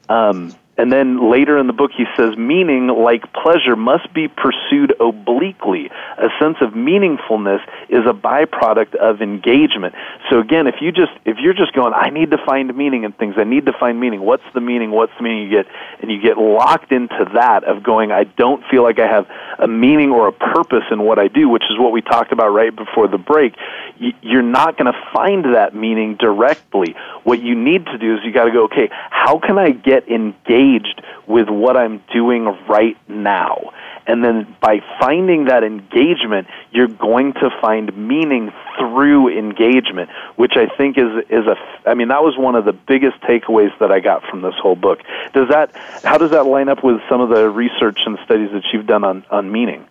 [0.08, 4.95] Um, and then later in the book, he says, meaning, like pleasure, must be pursued
[4.99, 5.91] obliquely.
[6.17, 9.93] A sense of meaningfulness is a byproduct of engagement.
[10.31, 13.11] So again, if you just if you're just going, I need to find meaning in
[13.11, 13.35] things.
[13.37, 14.21] I need to find meaning.
[14.21, 14.89] What's the meaning?
[14.89, 15.43] What's the meaning?
[15.43, 19.05] You get and you get locked into that of going, I don't feel like I
[19.05, 19.27] have
[19.59, 22.49] a meaning or a purpose in what I do, which is what we talked about
[22.49, 23.53] right before the break.
[23.99, 26.95] You're not going to find that meaning directly.
[27.23, 30.09] What you need to do is you got to go, okay, how can I get
[30.09, 30.70] engaged?
[30.71, 33.71] Engaged with what I'm doing right now.
[34.07, 40.65] And then by finding that engagement, you're going to find meaning through engagement, which I
[40.75, 41.55] think is is a.
[41.88, 44.75] I mean, that was one of the biggest takeaways that I got from this whole
[44.75, 44.99] book.
[45.34, 45.75] Does that?
[46.03, 49.03] How does that line up with some of the research and studies that you've done
[49.03, 49.86] on on meaning?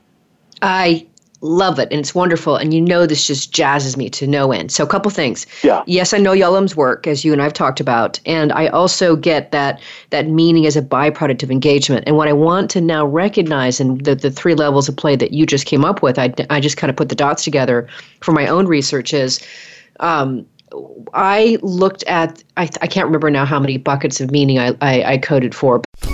[0.60, 1.06] I
[1.42, 4.70] love it and it's wonderful and you know this just jazzes me to no end.
[4.70, 5.46] So a couple things.
[5.62, 5.82] Yeah.
[5.86, 9.50] Yes i know Yalom's work as you and i've talked about and i also get
[9.52, 12.04] that that meaning as a byproduct of engagement.
[12.06, 15.32] And what i want to now recognize and the, the three levels of play that
[15.32, 17.88] you just came up with i, I just kind of put the dots together
[18.20, 19.40] for my own research is
[20.00, 20.46] um,
[21.14, 25.02] I looked at, I, I, can't remember now how many buckets of meaning I, I,
[25.02, 25.82] I, coded for.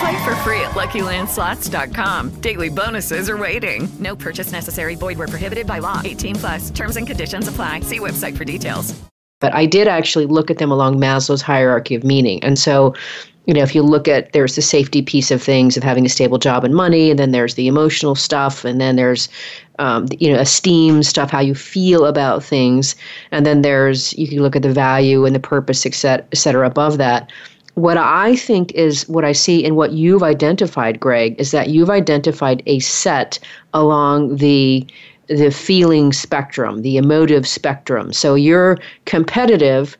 [0.00, 2.40] Play for free at LuckyLandSlots.com.
[2.40, 3.88] Daily bonuses are waiting.
[3.98, 4.94] No purchase necessary.
[4.94, 6.02] Void were prohibited by law.
[6.04, 6.70] 18 plus.
[6.70, 7.80] Terms and conditions apply.
[7.80, 8.98] See website for details.
[9.40, 12.94] But I did actually look at them along Maslow's hierarchy of meaning, and so
[13.46, 16.08] you know, if you look at there's the safety piece of things of having a
[16.08, 19.28] stable job and money, and then there's the emotional stuff, and then there's
[19.78, 22.96] um, you know esteem stuff, how you feel about things,
[23.30, 26.38] and then there's you can look at the value and the purpose, et cetera, et
[26.38, 27.30] cetera above that.
[27.76, 31.90] What I think is what I see and what you've identified, Greg, is that you've
[31.90, 33.38] identified a set
[33.74, 34.86] along the
[35.28, 38.14] the feeling spectrum, the emotive spectrum.
[38.14, 39.98] So you're competitive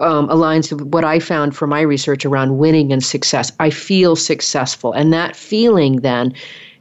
[0.00, 3.52] um, aligns with what I found from my research around winning and success.
[3.58, 6.34] I feel successful, and that feeling then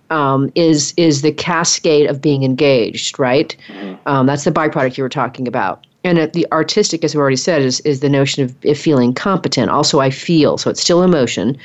[0.09, 3.17] um, is is the cascade of being engaged.
[3.17, 3.95] Right, mm-hmm.
[4.05, 5.87] um, that's the byproduct you were talking about.
[6.03, 9.69] And the artistic, as we already said, is, is the notion of, feeling competent.
[9.69, 11.57] Also, I feel, so it's still emotion.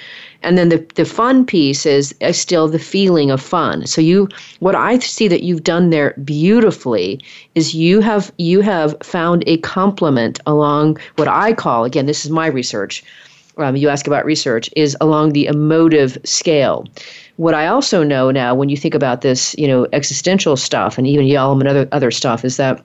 [0.42, 3.86] And then the, the fun piece is, is still the feeling of fun.
[3.86, 4.28] So you,
[4.60, 7.20] what I see that you've done there beautifully
[7.56, 12.30] is you have you have found a complement along what I call again, this is
[12.30, 13.02] my research.
[13.56, 16.86] Um, you ask about research is along the emotive scale.
[17.38, 21.08] What I also know now, when you think about this, you know, existential stuff and
[21.08, 22.84] even Yalom and other other stuff, is that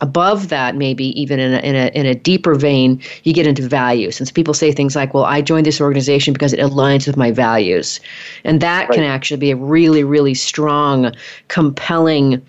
[0.00, 3.66] above that maybe even in a, in a, in a deeper vein you get into
[3.66, 4.16] values.
[4.16, 7.30] Since people say things like well i joined this organization because it aligns with my
[7.30, 8.00] values.
[8.44, 8.96] And that right.
[8.96, 11.12] can actually be a really really strong
[11.48, 12.44] compelling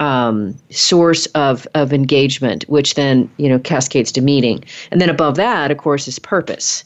[0.00, 4.64] um, source of, of engagement which then you know cascades to meaning.
[4.90, 6.84] And then above that of course is purpose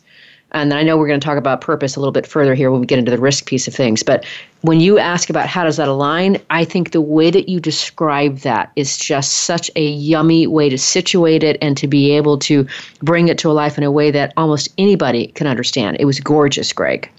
[0.53, 2.81] and I know we're going to talk about purpose a little bit further here when
[2.81, 4.03] we get into the risk piece of things.
[4.03, 4.25] But
[4.63, 8.39] when you ask about how does that align, I think the way that you describe
[8.39, 12.67] that is just such a yummy way to situate it and to be able to
[13.01, 15.97] bring it to life in a way that almost anybody can understand.
[16.01, 17.11] It was gorgeous, Greg.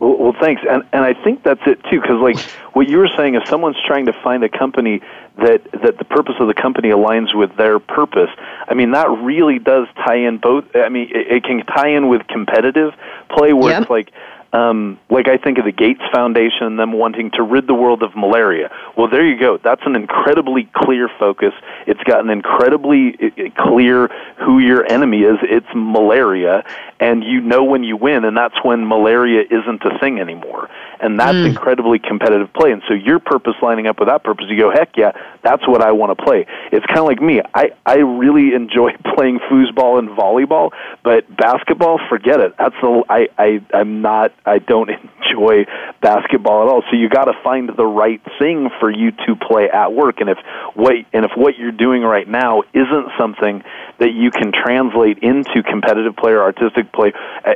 [0.00, 2.38] Well, well, thanks, and and I think that's it too, because like
[2.74, 5.02] what you were saying, if someone's trying to find a company
[5.40, 8.30] that that the purpose of the company aligns with their purpose,
[8.68, 10.64] I mean that really does tie in both.
[10.74, 12.94] I mean, it, it can tie in with competitive
[13.28, 13.82] play, where yep.
[13.82, 14.12] it's like
[14.52, 18.02] um, like I think of the Gates Foundation and them wanting to rid the world
[18.02, 18.70] of malaria.
[18.96, 19.58] Well, there you go.
[19.58, 21.52] That's an incredibly clear focus.
[21.86, 23.12] It's got an incredibly
[23.56, 24.08] clear
[24.38, 25.38] who your enemy is.
[25.42, 26.64] It's malaria,
[26.98, 30.68] and you know when you win, and that's when malaria isn't a thing anymore.
[31.02, 31.46] And that's mm.
[31.46, 32.72] incredibly competitive play.
[32.72, 35.80] And so your purpose lining up with that purpose, you go, heck yeah, that's what
[35.80, 36.46] I want to play.
[36.72, 37.40] It's kind of like me.
[37.54, 40.70] I I really enjoy playing foosball and volleyball,
[41.04, 42.54] but basketball, forget it.
[42.58, 44.90] That's the I I I'm not I don't
[45.24, 45.66] enjoy
[46.00, 46.82] basketball at all.
[46.90, 50.20] So you got to find the right thing for you to play at work.
[50.20, 50.38] And if
[50.74, 53.62] what and if what you're doing right now isn't something
[53.98, 57.12] that you can translate into competitive play or artistic play,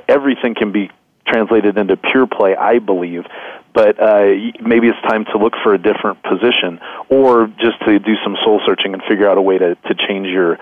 [0.09, 0.91] everything can be
[1.27, 3.25] translated into pure play, I believe.
[3.73, 4.27] But uh,
[4.61, 8.61] maybe it's time to look for a different position, or just to do some soul
[8.65, 10.59] searching and figure out a way to to change your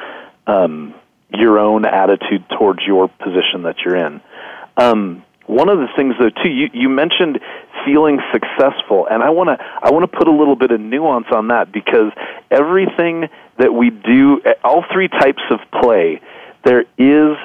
[0.47, 0.95] um,
[1.31, 4.21] your own attitude towards your position that you're in.
[4.79, 7.41] Um, one of the things though too you, you mentioned
[7.85, 11.27] feeling successful and i want to i want to put a little bit of nuance
[11.33, 12.13] on that because
[12.51, 13.29] everything
[13.59, 16.21] that we do all three types of play
[16.65, 17.37] there is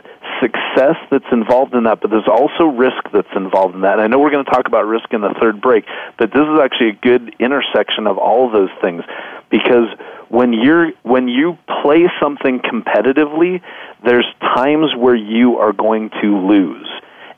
[0.42, 3.94] success that's involved in that but there's also risk that's involved in that.
[3.94, 5.86] And i know we're going to talk about risk in the third break
[6.20, 9.04] but this is actually a good intersection of all of those things
[9.50, 9.88] because
[10.30, 13.62] when you're when you play something competitively
[14.06, 16.88] there's times where you are going to lose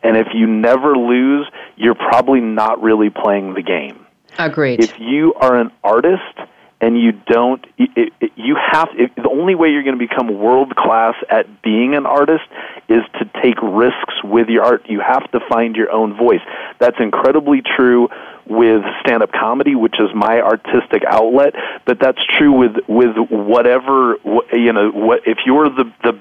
[0.04, 4.06] and if you never lose, you're probably not really playing the game.
[4.38, 4.82] Agreed.
[4.82, 6.38] If you are an artist
[6.82, 10.40] and you don't, it, it, you have, it, the only way you're going to become
[10.40, 12.46] world class at being an artist
[12.88, 14.86] is to take risks with your art.
[14.90, 16.42] You have to find your own voice.
[16.80, 18.08] That's incredibly true
[18.50, 21.54] with stand up comedy, which is my artistic outlet,
[21.86, 24.16] but that's true with with whatever
[24.52, 24.90] you know.
[24.90, 26.20] What if you're the the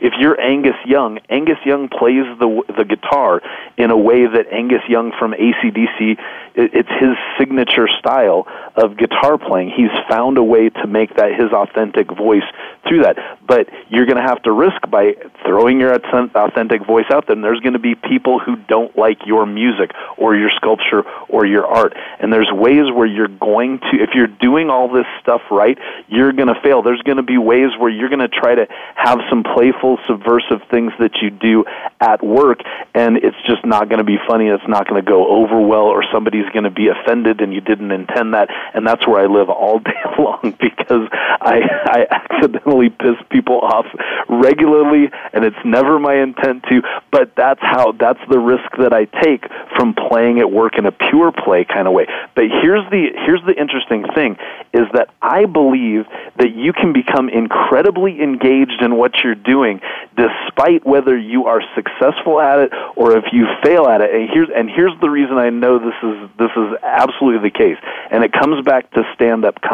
[0.00, 1.18] if you're Angus Young?
[1.28, 3.42] Angus Young plays the the guitar
[3.76, 6.16] in a way that Angus Young from ACDC.
[6.54, 9.72] It's his signature style of guitar playing.
[9.76, 12.44] He's found a way to make that his authentic voice
[12.86, 13.16] through that.
[13.46, 15.14] But you're going to have to risk by
[15.46, 17.34] throwing your authentic voice out there.
[17.34, 21.46] And there's going to be people who don't like your music or your sculpture or
[21.46, 21.94] your art.
[22.20, 25.78] And there's ways where you're going to, if you're doing all this stuff right,
[26.08, 26.82] you're going to fail.
[26.82, 30.62] There's going to be ways where you're going to try to have some playful, subversive
[30.70, 31.64] things that you do
[32.00, 32.60] at work,
[32.94, 34.48] and it's just not going to be funny.
[34.48, 37.60] It's not going to go over well, or somebody's going to be offended, and you
[37.60, 38.48] didn't intend that.
[38.74, 43.86] And that's where I live all day long because I, I accidentally piss people off
[44.28, 46.82] regularly, and it's never my intent to.
[47.10, 49.44] But that's how that's the risk that I take
[49.76, 52.06] from playing at work in a pure play kind of way.
[52.34, 54.36] But here's the here's the interesting thing
[54.72, 56.06] is that I believe
[56.36, 59.80] that you can become incredibly engaged in what you're doing
[60.16, 64.14] despite whether you are successful at it or if you fail at it.
[64.14, 67.78] And here's and here's the reason I know this is this is absolutely the case.
[68.10, 69.73] And it comes back to stand-up comedy.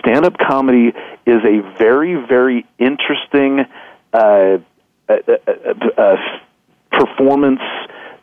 [0.00, 0.92] Stand-up comedy
[1.26, 3.60] is a very very interesting
[4.12, 4.58] uh, uh,
[5.08, 6.16] uh, uh
[6.90, 7.60] performance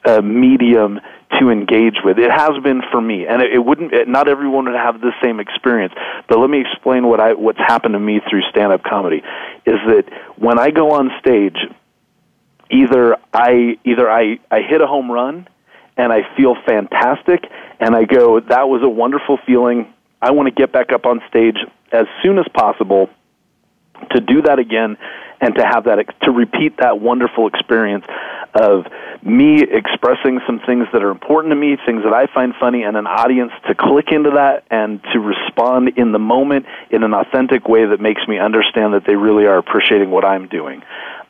[0.05, 0.99] uh, medium
[1.39, 2.19] to engage with.
[2.19, 3.93] It has been for me, and it, it wouldn't.
[3.93, 5.93] It, not everyone would have the same experience.
[6.27, 9.23] But let me explain what I what's happened to me through stand-up comedy.
[9.65, 10.05] Is that
[10.37, 11.57] when I go on stage,
[12.69, 15.47] either I either I I hit a home run,
[15.97, 17.45] and I feel fantastic,
[17.79, 19.92] and I go, that was a wonderful feeling.
[20.23, 21.57] I want to get back up on stage
[21.91, 23.09] as soon as possible
[24.11, 24.97] to do that again
[25.41, 28.05] and to have that to repeat that wonderful experience
[28.55, 28.85] of
[29.21, 32.95] me expressing some things that are important to me, things that I find funny, and
[32.95, 37.67] an audience to click into that and to respond in the moment in an authentic
[37.67, 40.83] way that makes me understand that they really are appreciating what I'm doing.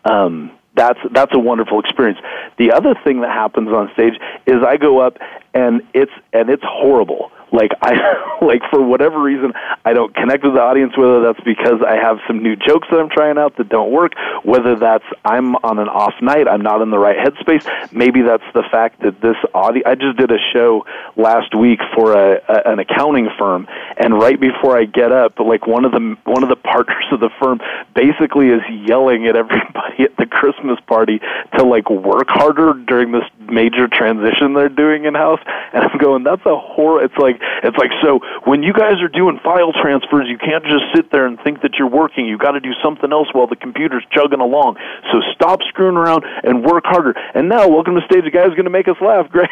[0.05, 2.19] Um, that's that's a wonderful experience.
[2.57, 4.13] The other thing that happens on stage
[4.45, 5.17] is I go up
[5.53, 7.31] and it's and it's horrible.
[7.53, 7.93] Like I
[8.41, 9.53] like for whatever reason
[9.85, 12.99] I don't connect with the audience whether that's because I have some new jokes that
[12.99, 16.81] I'm trying out that don't work whether that's I'm on an off night I'm not
[16.81, 17.93] in the right headspace.
[17.93, 20.85] Maybe that's the fact that this audio I just did a show
[21.15, 25.67] last week for a, a an accounting firm and right before I get up like
[25.67, 27.61] one of the one of the partners of the firm
[27.95, 31.21] basically is yelling at everybody at the Christmas party
[31.55, 35.39] to like work harder during this major transition they're doing in house
[35.73, 39.07] and I'm going that's a horror it's like it's like so when you guys are
[39.07, 42.25] doing file transfers, you can't just sit there and think that you're working.
[42.25, 44.77] You got to do something else while the computer's chugging along.
[45.11, 47.13] So stop screwing around and work harder.
[47.33, 48.23] And now, welcome to stage.
[48.23, 49.49] The guy's going to make us laugh, Greg.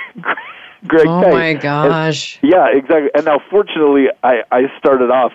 [0.87, 1.07] Greg.
[1.07, 2.39] Oh my gosh!
[2.41, 3.09] And, yeah, exactly.
[3.13, 5.31] And now, fortunately, I I started off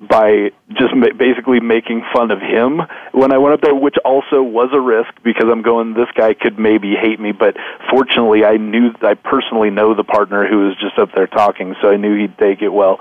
[0.00, 2.82] by just ma- basically making fun of him
[3.12, 6.34] when I went up there, which also was a risk because I'm going, this guy
[6.34, 7.56] could maybe hate me, but
[7.90, 11.90] fortunately I knew, I personally know the partner who was just up there talking, so
[11.90, 12.98] I knew he'd take it well.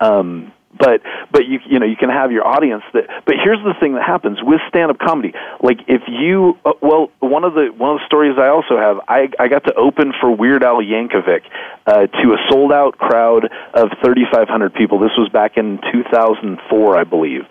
[0.00, 3.74] Um, but but you you know you can have your audience that but here's the
[3.78, 5.32] thing that happens with stand up comedy.
[5.62, 8.96] Like if you uh, well one of the one of the stories I also have
[9.06, 11.42] I I got to open for Weird Al Yankovic
[11.86, 14.98] uh, to a sold out crowd of 3500 people.
[14.98, 17.42] This was back in 2004 I believe.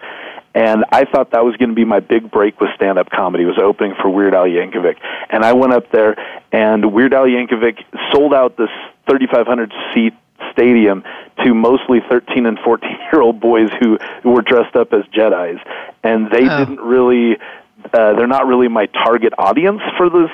[0.55, 3.59] And I thought that was going to be my big break with stand-up comedy was
[3.61, 4.95] opening for Weird Al Yankovic,
[5.29, 6.15] and I went up there,
[6.51, 7.77] and Weird Al Yankovic
[8.11, 8.71] sold out this
[9.07, 10.13] 3,500 seat
[10.51, 11.03] stadium
[11.43, 15.59] to mostly 13 and 14 year old boys who, who were dressed up as Jedi's,
[16.03, 16.59] and they oh.
[16.59, 17.37] didn't really.
[17.93, 20.29] Uh, they're not really my target audience for this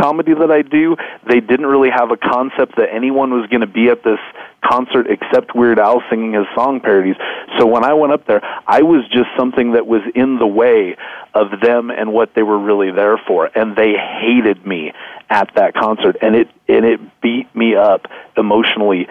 [0.00, 0.96] comedy that I do.
[1.28, 4.18] They didn't really have a concept that anyone was going to be at this
[4.64, 7.16] concert except Weird Al singing his song parodies.
[7.58, 10.96] So when I went up there, I was just something that was in the way
[11.34, 14.92] of them and what they were really there for, and they hated me
[15.30, 18.06] at that concert, and it and it beat me up
[18.36, 19.06] emotionally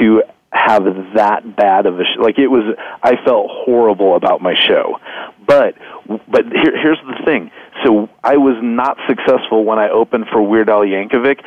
[0.00, 0.22] to
[0.52, 0.84] have
[1.14, 4.98] that bad of a sh- like it was I felt horrible about my show.
[5.46, 5.74] But
[6.28, 7.50] but here, here's the thing.
[7.84, 11.40] So I was not successful when I opened for Weird Al Yankovic,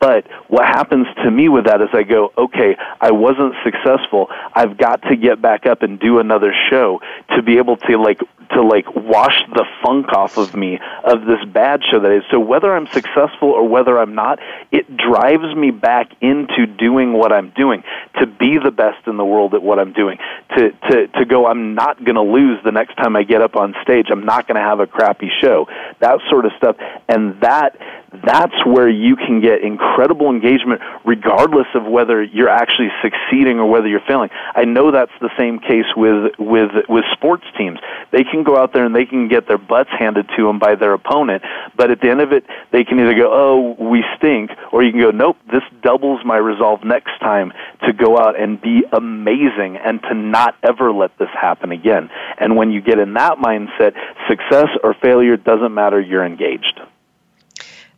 [0.00, 4.28] but what happens to me with that is I go, okay, I wasn't successful.
[4.54, 7.00] I've got to get back up and do another show
[7.36, 8.20] to be able to like
[8.52, 12.22] to like wash the funk off of me of this bad show that is.
[12.30, 14.40] So whether I'm successful or whether I'm not,
[14.72, 17.84] it drives me back into doing what I'm doing
[18.18, 20.18] to be the best in the world at what I'm doing.
[20.56, 23.54] To to to go, I'm not going to lose the next time I get up
[23.54, 24.06] on stage.
[24.10, 25.68] I'm not going to have a crappy show.
[26.00, 26.76] That sort of stuff,
[27.08, 27.76] and that
[28.12, 33.86] that's where you can get incredible engagement regardless of whether you're actually succeeding or whether
[33.86, 34.30] you're failing.
[34.54, 37.78] I know that's the same case with with with sports teams.
[38.10, 40.74] They can go out there and they can get their butts handed to them by
[40.74, 41.42] their opponent,
[41.76, 44.90] but at the end of it, they can either go, "Oh, we stink," or you
[44.90, 47.52] can go, "Nope, this doubles my resolve next time
[47.84, 52.56] to go out and be amazing and to not ever let this happen again." And
[52.56, 53.94] when you get in that mindset,
[54.28, 56.80] success or failure doesn't matter, you're engaged.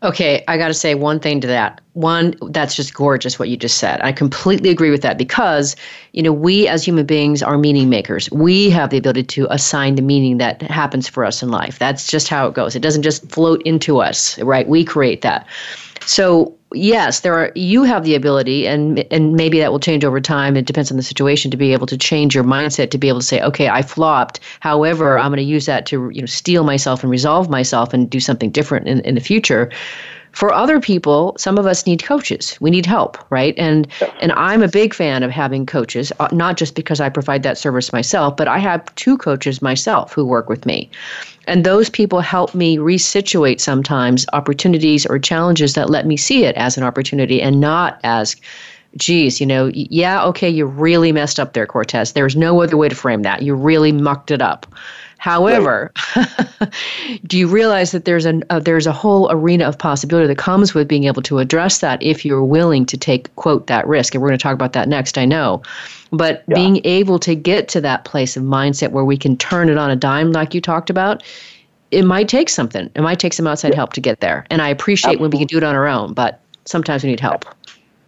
[0.02, 1.80] Okay, I got to say one thing to that.
[1.92, 4.00] One, that's just gorgeous what you just said.
[4.02, 5.76] I completely agree with that because,
[6.12, 8.28] you know, we as human beings are meaning makers.
[8.32, 11.78] We have the ability to assign the meaning that happens for us in life.
[11.78, 12.74] That's just how it goes.
[12.74, 14.66] It doesn't just float into us, right?
[14.66, 15.46] We create that.
[16.04, 20.20] So, yes, there are you have the ability and and maybe that will change over
[20.20, 20.56] time.
[20.56, 23.20] It depends on the situation to be able to change your mindset to be able
[23.20, 24.40] to say, "Okay, I flopped.
[24.60, 28.08] However, I'm going to use that to, you know, steel myself and resolve myself and
[28.08, 29.70] do something different in in the future."
[30.32, 33.86] For other people some of us need coaches we need help right and
[34.20, 37.58] and i'm a big fan of having coaches uh, not just because i provide that
[37.58, 40.90] service myself but i have two coaches myself who work with me
[41.46, 46.56] and those people help me resituate sometimes opportunities or challenges that let me see it
[46.56, 48.36] as an opportunity and not as
[48.96, 52.12] geez, you know, yeah, okay, you really messed up there, Cortez.
[52.12, 53.42] There's no other way to frame that.
[53.42, 54.66] You really mucked it up.
[55.22, 55.92] However,
[57.28, 60.74] do you realize that there's a uh, there's a whole arena of possibility that comes
[60.74, 64.20] with being able to address that if you're willing to take quote that risk, and
[64.20, 65.16] we're going to talk about that next.
[65.16, 65.62] I know,
[66.10, 66.56] but yeah.
[66.56, 69.92] being able to get to that place of mindset where we can turn it on
[69.92, 71.22] a dime, like you talked about,
[71.92, 72.90] it might take something.
[72.96, 73.76] It might take some outside yeah.
[73.76, 74.44] help to get there.
[74.50, 75.22] And I appreciate Absolutely.
[75.22, 77.44] when we can do it on our own, but sometimes we need help.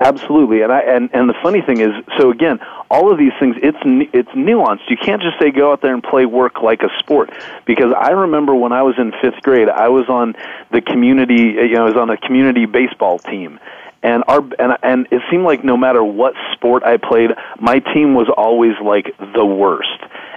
[0.05, 3.57] Absolutely, and I and and the funny thing is, so again, all of these things,
[3.63, 3.79] it's
[4.13, 4.91] it's nuanced.
[4.91, 7.31] You can't just say go out there and play work like a sport,
[7.65, 10.35] because I remember when I was in fifth grade, I was on
[10.71, 13.59] the community, you know, I was on a community baseball team,
[14.03, 18.13] and our and and it seemed like no matter what sport I played, my team
[18.13, 19.89] was always like the worst.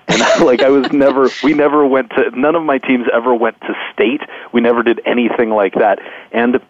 [0.07, 3.59] And like I was never we never went to none of my teams ever went
[3.59, 4.21] to state.
[4.53, 5.99] We never did anything like that.
[6.31, 6.61] And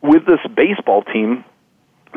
[0.00, 1.44] with this baseball team,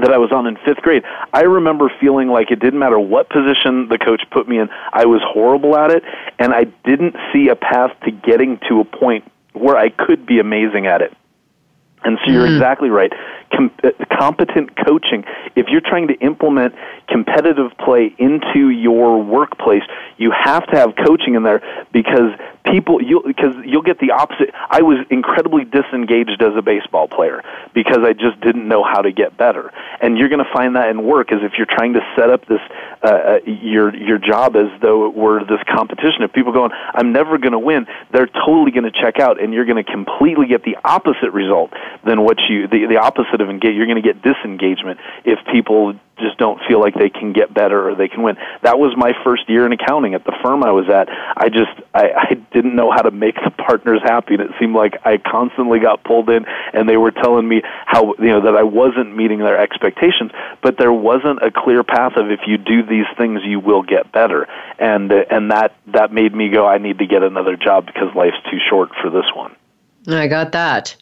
[0.01, 3.29] that I was on in fifth grade, I remember feeling like it didn't matter what
[3.29, 6.03] position the coach put me in, I was horrible at it,
[6.37, 10.39] and I didn't see a path to getting to a point where I could be
[10.39, 11.13] amazing at it.
[12.03, 12.55] And so you're mm.
[12.55, 13.11] exactly right.
[13.51, 13.71] Com-
[14.13, 15.25] competent coaching.
[15.55, 16.75] If you're trying to implement
[17.07, 19.83] competitive play into your workplace,
[20.17, 22.31] you have to have coaching in there because
[22.71, 24.51] people you because you'll get the opposite.
[24.53, 27.43] I was incredibly disengaged as a baseball player
[27.73, 29.71] because I just didn't know how to get better.
[30.01, 32.45] And you're going to find that in work is if you're trying to set up
[32.45, 32.61] this
[33.03, 36.23] uh, uh, your your job as though it were this competition.
[36.23, 39.53] If people going, I'm never going to win, they're totally going to check out, and
[39.53, 41.71] you're going to completely get the opposite result
[42.05, 43.75] than what you the the opposite of engage.
[43.75, 47.89] You're going to get disengagement if people just don't feel like they can get better
[47.89, 48.37] or they can win.
[48.61, 51.09] That was my first year in accounting at the firm I was at.
[51.09, 54.75] I just I, I didn't know how to make the partners happy, and it seemed
[54.75, 58.55] like I constantly got pulled in, and they were telling me how you know that
[58.55, 60.31] I wasn't meeting their expectations,
[60.61, 64.11] but there wasn't a clear path of if you do these things, you will get
[64.11, 68.13] better, and and that that made me go, I need to get another job because
[68.15, 69.55] life's too short for this one.
[70.07, 70.95] I got that.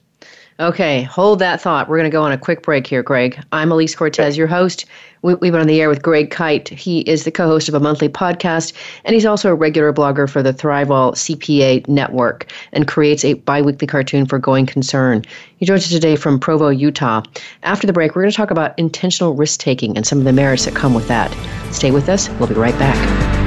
[0.59, 1.87] Okay, hold that thought.
[1.87, 3.39] We're going to go on a quick break here, Greg.
[3.51, 4.85] I'm Alise Cortez, your host.
[5.21, 6.69] We, have been on the air with Greg Kyte.
[6.69, 8.73] He is the co host of a monthly podcast,
[9.05, 13.61] and he's also a regular blogger for the Thriveal CPA Network and creates a bi
[13.61, 15.23] weekly cartoon for Going Concern.
[15.57, 17.21] He joins us today from Provo, Utah.
[17.61, 20.33] After the break, we're going to talk about intentional risk taking and some of the
[20.33, 21.31] merits that come with that.
[21.71, 23.46] Stay with us, we'll be right back.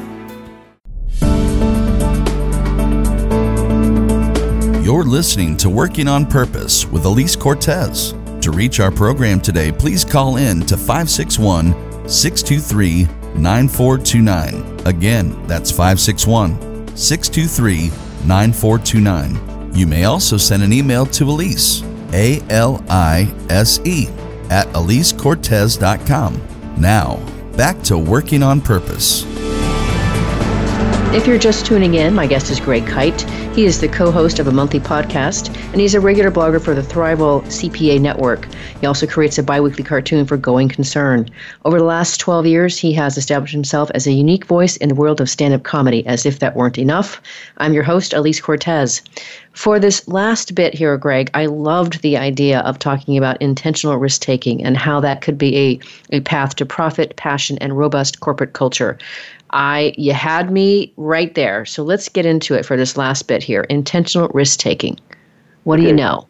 [4.83, 8.15] You're listening to Working on Purpose with Alise Cortez.
[8.41, 13.03] To reach our program today, please call in to 561 623
[13.39, 14.87] 9429.
[14.87, 16.66] Again, that's 561
[16.97, 17.89] 623
[18.27, 19.73] 9429.
[19.73, 21.83] You may also send an email to Alise,
[22.13, 24.07] A L I S E,
[24.49, 26.41] at alisecortez.com.
[26.77, 27.17] Now,
[27.55, 29.23] back to working on purpose.
[31.13, 33.21] If you're just tuning in, my guest is Greg Kyte.
[33.55, 36.75] He is the co host of a monthly podcast, and he's a regular blogger for
[36.75, 38.45] the Thriveal CPA Network.
[38.81, 41.29] He also creates a bi weekly cartoon for Going Concern.
[41.63, 44.95] Over the last 12 years, he has established himself as a unique voice in the
[44.95, 47.21] world of stand up comedy, as if that weren't enough.
[47.57, 49.01] I'm your host, Alise Cortez.
[49.53, 54.21] For this last bit here, Greg, I loved the idea of talking about intentional risk
[54.21, 58.53] taking and how that could be a, a path to profit, passion, and robust corporate
[58.53, 58.99] culture.
[59.51, 61.65] I you had me right there.
[61.65, 63.61] So let's get into it for this last bit here.
[63.63, 64.99] Intentional risk taking.
[65.63, 66.27] What do you know?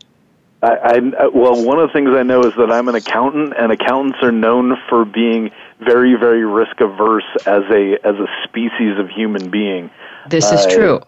[0.63, 3.71] I, I well, one of the things I know is that I'm an accountant, and
[3.71, 9.09] accountants are known for being very, very risk averse as a as a species of
[9.09, 9.91] human being.
[10.29, 11.01] This is Uh, true.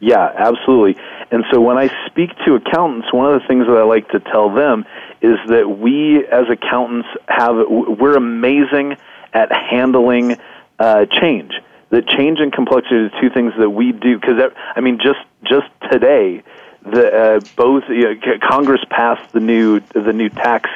[0.00, 0.96] Yeah, absolutely.
[1.30, 4.20] And so when I speak to accountants, one of the things that I like to
[4.20, 4.86] tell them
[5.20, 8.96] is that we as accountants have we're amazing
[9.34, 10.38] at handling
[10.78, 11.52] uh, change.
[11.90, 14.18] That change and complexity the two things that we do.
[14.18, 16.42] Because I mean, just just today,
[16.82, 20.68] the uh, both you know, Congress passed the new the new tax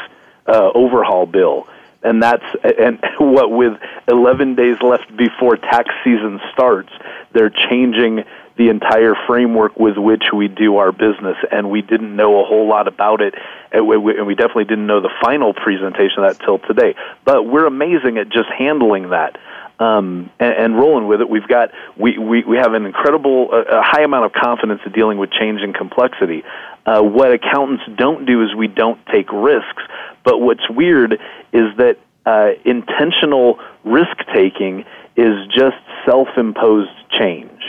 [0.46, 1.68] uh, overhaul bill,
[2.03, 2.44] and that's
[2.78, 3.78] and what with
[4.09, 6.92] 11 days left before tax season starts,
[7.32, 8.24] they're changing
[8.57, 12.68] the entire framework with which we do our business, and we didn't know a whole
[12.68, 13.34] lot about it,
[13.70, 16.94] and we, and we definitely didn't know the final presentation of that till today.
[17.24, 19.38] But we're amazing at just handling that.
[19.83, 23.78] Um, and, and rolling with it, we've got we, we, we have an incredible, uh,
[23.80, 26.45] a high amount of confidence in dealing with change and complexity.
[26.87, 29.83] Uh, what accountants don't do is we don't take risks.
[30.24, 31.14] But what's weird
[31.53, 34.85] is that uh, intentional risk taking
[35.16, 35.76] is just
[36.07, 37.61] self-imposed change.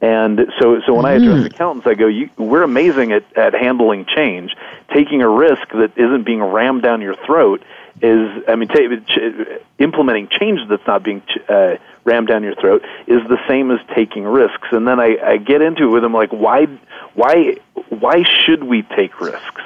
[0.00, 4.04] And so, so when I address accountants, I go, you, "We're amazing at, at handling
[4.04, 4.50] change.
[4.92, 7.62] Taking a risk that isn't being rammed down your throat
[8.00, 12.82] is, I mean, ch- implementing change that's not being ch- uh, rammed down your throat
[13.06, 16.14] is the same as taking risks." And then I, I get into it with them,
[16.14, 16.66] like, why,
[17.14, 17.56] why,
[17.88, 19.62] why should we take risks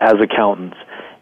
[0.00, 0.76] as accountants?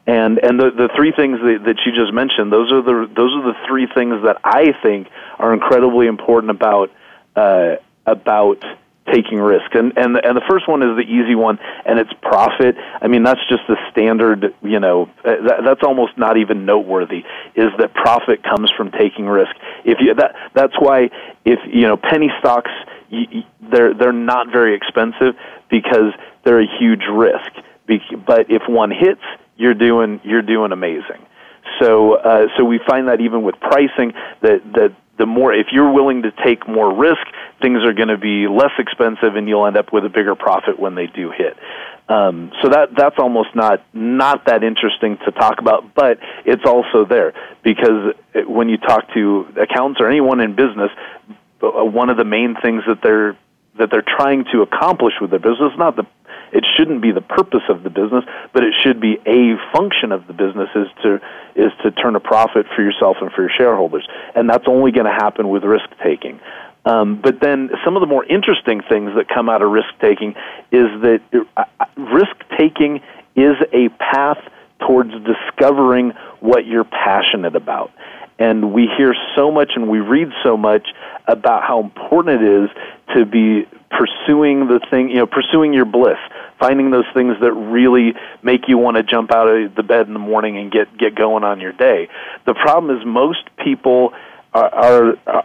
[0.06, 3.34] And and the the three things that, that you just mentioned, those are the those
[3.34, 6.92] are the three things that I think are incredibly important about
[7.34, 7.76] uh,
[8.06, 8.64] about
[9.12, 9.74] taking risk.
[9.74, 12.76] And and and the first one is the easy one, and it's profit.
[13.00, 14.54] I mean, that's just the standard.
[14.62, 17.24] You know, uh, that, that's almost not even noteworthy.
[17.54, 19.54] Is that profit comes from taking risk?
[19.84, 21.10] If you that that's why
[21.44, 22.70] if you know penny stocks,
[23.10, 25.34] y y they're they're not very expensive
[25.70, 26.12] because
[26.44, 27.50] they're a huge risk.
[28.26, 29.22] But if one hits,
[29.56, 31.24] you're doing you're doing amazing.
[31.80, 35.92] So uh, so we find that even with pricing that that the more if you're
[35.92, 37.26] willing to take more risk,
[37.60, 40.78] things are going to be less expensive, and you'll end up with a bigger profit
[40.78, 41.56] when they do hit.
[42.08, 47.04] Um, so that that's almost not not that interesting to talk about, but it's also
[47.04, 47.32] there
[47.64, 48.14] because
[48.46, 50.90] when you talk to accountants or anyone in business,
[51.60, 53.36] one of the main things that they're
[53.78, 56.06] that they're trying to accomplish with their business not the
[56.52, 60.26] it shouldn't be the purpose of the business, but it should be a function of
[60.26, 61.20] the business is to
[61.56, 65.06] is to turn a profit for yourself and for your shareholders, and that's only going
[65.06, 66.40] to happen with risk taking.
[66.86, 70.30] Um, but then some of the more interesting things that come out of risk taking
[70.70, 71.20] is that
[71.96, 73.00] risk taking
[73.34, 74.38] is a path
[74.86, 77.90] towards discovering what you're passionate about.
[78.38, 80.86] And we hear so much and we read so much
[81.26, 82.70] about how important it is
[83.16, 86.18] to be pursuing the thing, you know, pursuing your bliss,
[86.60, 90.12] finding those things that really make you want to jump out of the bed in
[90.12, 92.08] the morning and get get going on your day.
[92.44, 94.12] The problem is most people
[94.52, 95.44] are, are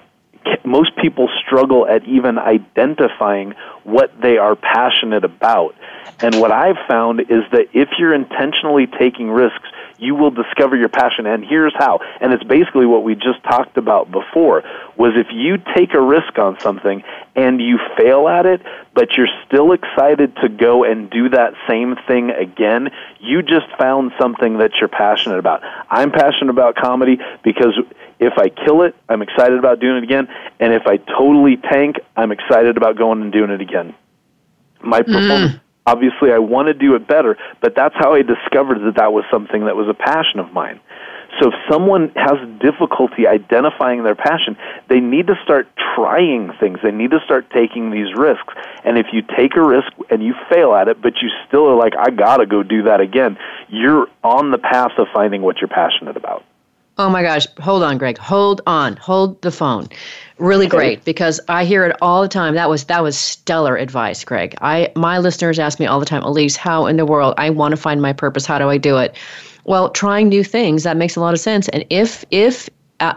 [0.64, 5.76] most people struggle at even identifying what they are passionate about.
[6.20, 9.68] And what I've found is that if you're intentionally taking risks,
[10.02, 13.78] you will discover your passion and here's how and it's basically what we just talked
[13.78, 14.64] about before
[14.98, 17.04] was if you take a risk on something
[17.36, 18.62] and you fail at it
[18.96, 22.90] but you're still excited to go and do that same thing again
[23.20, 27.78] you just found something that you're passionate about i'm passionate about comedy because
[28.22, 30.28] if i kill it i'm excited about doing it again
[30.60, 33.94] and if i totally tank i'm excited about going and doing it again
[34.82, 35.06] my mm.
[35.06, 39.14] performance obviously I want to do it better, but that's how I discovered that that
[39.14, 40.80] was something that was a passion of mine.
[41.40, 44.58] So if someone has difficulty identifying their passion,
[44.90, 46.80] they need to start trying things.
[46.84, 48.54] They need to start taking these risks.
[48.84, 51.76] And if you take a risk and you fail at it, but you still are
[51.76, 53.38] like, I got to go do that again,
[53.70, 56.44] you're on the path of finding what you're passionate about.
[57.02, 58.20] Oh my gosh, hold on, Greg.
[58.20, 58.96] Hold on.
[58.98, 59.88] Hold the phone.
[60.38, 62.54] Really great because I hear it all the time.
[62.54, 64.54] That was that was stellar advice, Greg.
[64.62, 67.72] I my listeners ask me all the time, Alise, how in the world I want
[67.72, 68.46] to find my purpose?
[68.46, 69.16] How do I do it?
[69.64, 71.70] Well, trying new things that makes a lot of sense.
[71.70, 72.70] And if if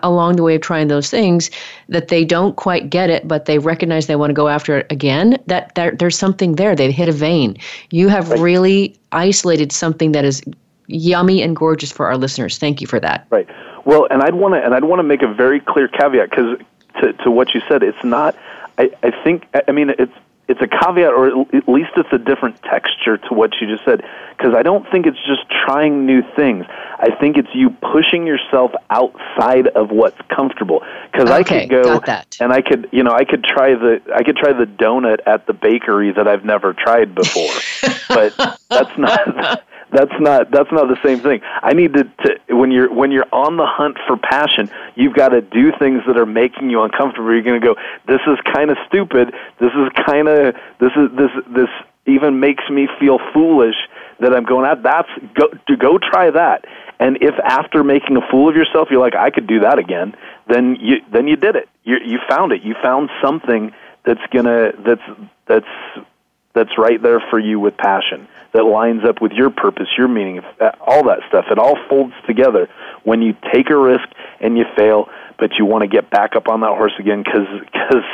[0.03, 1.51] along the way of trying those things
[1.91, 4.87] that they don't quite get it, but they recognize they want to go after it
[4.91, 6.75] again, that, that there's something there.
[6.75, 7.59] They've hit a vein.
[7.91, 10.43] You have really isolated something that is
[10.87, 12.59] yummy and gorgeous for our listeners.
[12.59, 13.27] Thank you for that.
[13.31, 13.49] Right.
[13.85, 16.59] Well, and I'd want to and I'd want to make a very clear caveat because
[17.01, 18.37] to to what you said, it's not.
[18.79, 20.13] I, I think I mean it's
[20.47, 24.05] it's a caveat, or at least it's a different texture to what you just said.
[24.37, 26.67] Because I don't think it's just trying new things.
[26.69, 30.83] I think it's you pushing yourself outside of what's comfortable.
[31.11, 32.01] Because okay, I could go
[32.41, 35.47] and I could, you know, I could try the I could try the donut at
[35.47, 37.53] the bakery that I've never tried before,
[38.09, 38.37] but
[38.69, 39.65] that's not.
[39.95, 41.41] That's not that's not the same thing.
[41.63, 45.29] I need to, to when you're when you're on the hunt for passion, you've got
[45.29, 47.33] to do things that are making you uncomfortable.
[47.33, 47.77] You're going to go,
[48.09, 49.33] this is kind of stupid.
[49.61, 51.69] This is kind of this is this this
[52.07, 53.77] even makes me feel foolish
[54.19, 54.83] that I'm going out.
[54.83, 56.65] That's go to go try that.
[56.99, 60.17] And if after making a fool of yourself, you're like, I could do that again,
[60.49, 61.69] then you then you did it.
[61.85, 62.63] You you found it.
[62.63, 63.73] You found something
[64.05, 66.05] that's gonna that's that's
[66.53, 70.41] that's right there for you with passion that lines up with your purpose, your meaning,
[70.61, 71.47] uh, all that stuff.
[71.51, 72.69] It all folds together
[73.03, 74.09] when you take a risk
[74.41, 77.47] and you fail, but you want to get back up on that horse again because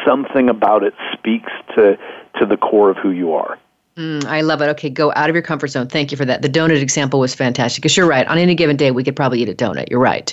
[0.07, 1.97] something about it speaks to
[2.39, 3.59] to the core of who you are.
[3.97, 4.69] Mm, I love it.
[4.71, 5.89] Okay, go out of your comfort zone.
[5.89, 6.43] Thank you for that.
[6.43, 8.27] The donut example was fantastic because you're right.
[8.29, 9.91] On any given day, we could probably eat a donut.
[9.91, 10.33] You're right.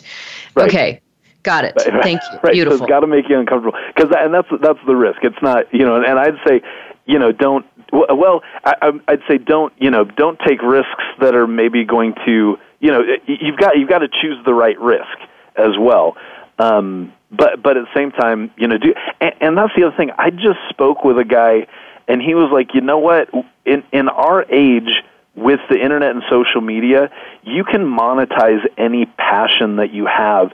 [0.55, 0.67] Right.
[0.67, 1.01] Okay.
[1.43, 1.73] Got it.
[1.77, 2.39] Right, Thank you.
[2.43, 2.77] Right, Beautiful.
[2.77, 5.19] So it's got to make you uncomfortable because, and that's that's the risk.
[5.23, 6.61] It's not, you know, and I'd say,
[7.05, 7.65] you know, don't.
[7.91, 12.57] Well, I, I'd say don't, you know, don't take risks that are maybe going to,
[12.79, 15.17] you know, you've got you've got to choose the right risk
[15.55, 16.17] as well.
[16.59, 19.95] Um, but but at the same time, you know, do and, and that's the other
[19.95, 20.11] thing.
[20.17, 21.67] I just spoke with a guy,
[22.07, 23.29] and he was like, you know what,
[23.65, 24.91] in in our age
[25.35, 27.11] with the internet and social media,
[27.43, 30.51] you can monetize any passion that you have.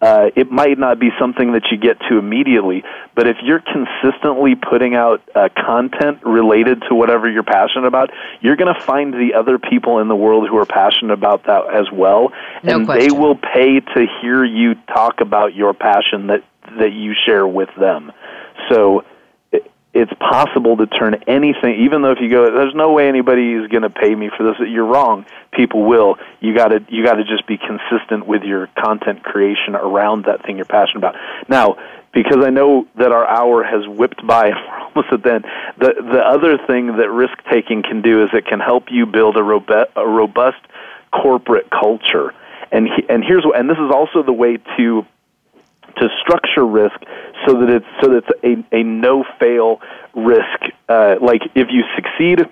[0.00, 2.84] Uh, it might not be something that you get to immediately,
[3.14, 8.10] but if you're consistently putting out uh, content related to whatever you're passionate about,
[8.42, 11.62] you're going to find the other people in the world who are passionate about that
[11.74, 12.30] as well,
[12.62, 13.08] No and question.
[13.08, 16.44] they will pay to hear you talk about your passion that
[16.78, 18.12] that you share with them.
[18.70, 19.04] So
[19.96, 23.66] it's possible to turn anything, even though if you go, there's no way anybody is
[23.68, 24.56] going to pay me for this.
[24.68, 25.24] You're wrong.
[25.52, 26.16] People will.
[26.40, 30.44] You got to you got to just be consistent with your content creation around that
[30.44, 31.16] thing you're passionate about.
[31.48, 31.78] Now,
[32.12, 35.46] because I know that our hour has whipped by, we're almost at the end.
[35.78, 39.38] The the other thing that risk taking can do is it can help you build
[39.38, 40.60] a robust a robust
[41.10, 42.34] corporate culture.
[42.70, 45.06] And he, and here's what, and this is also the way to
[45.98, 46.98] to structure risk
[47.46, 49.80] so that it's so that it's a, a no fail
[50.14, 50.72] risk.
[50.88, 52.48] Uh, like if you succeed,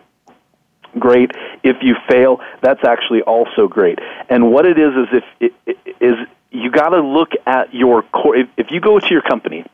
[0.99, 1.31] great.
[1.63, 3.99] If you fail, that's actually also great.
[4.29, 6.15] And what it is is if it, it, is
[6.51, 8.37] you got to look at your core.
[8.37, 9.65] If, if you go to your company,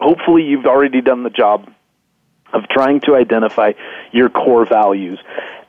[0.00, 1.68] hopefully you've already done the job
[2.52, 3.72] of trying to identify
[4.12, 5.18] your core values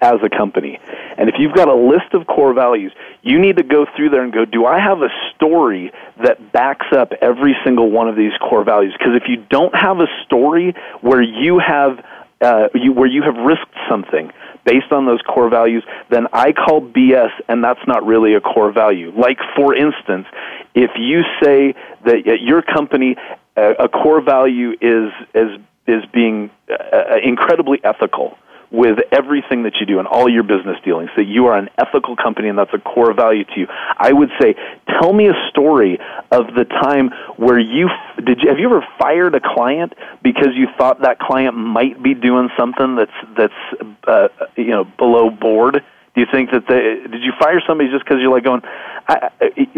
[0.01, 0.79] as a company.
[1.17, 4.23] And if you've got a list of core values, you need to go through there
[4.23, 5.91] and go, do I have a story
[6.23, 8.93] that backs up every single one of these core values?
[8.97, 12.03] Because if you don't have a story where you have
[12.41, 14.31] uh, you, where you have risked something
[14.63, 18.71] based on those core values, then I call BS, and that's not really a core
[18.71, 19.11] value.
[19.11, 20.25] Like, for instance,
[20.73, 21.75] if you say
[22.05, 23.17] that at your company
[23.57, 25.59] uh, a core value is is
[25.89, 28.37] is being uh, incredibly ethical
[28.71, 32.15] with everything that you do and all your business dealings that you are an ethical
[32.15, 33.67] company and that's a core value to you.
[33.97, 34.55] I would say
[35.01, 35.97] tell me a story
[36.31, 37.89] of the time where you
[38.23, 42.13] did you have you ever fired a client because you thought that client might be
[42.13, 45.83] doing something that's that's uh, you know below board?
[46.15, 48.61] Do you think that they did you fire somebody just because you're like going
[49.09, 49.29] I,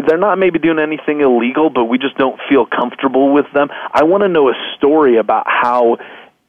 [0.06, 3.68] they're not maybe doing anything illegal but we just don't feel comfortable with them.
[3.92, 5.96] I want to know a story about how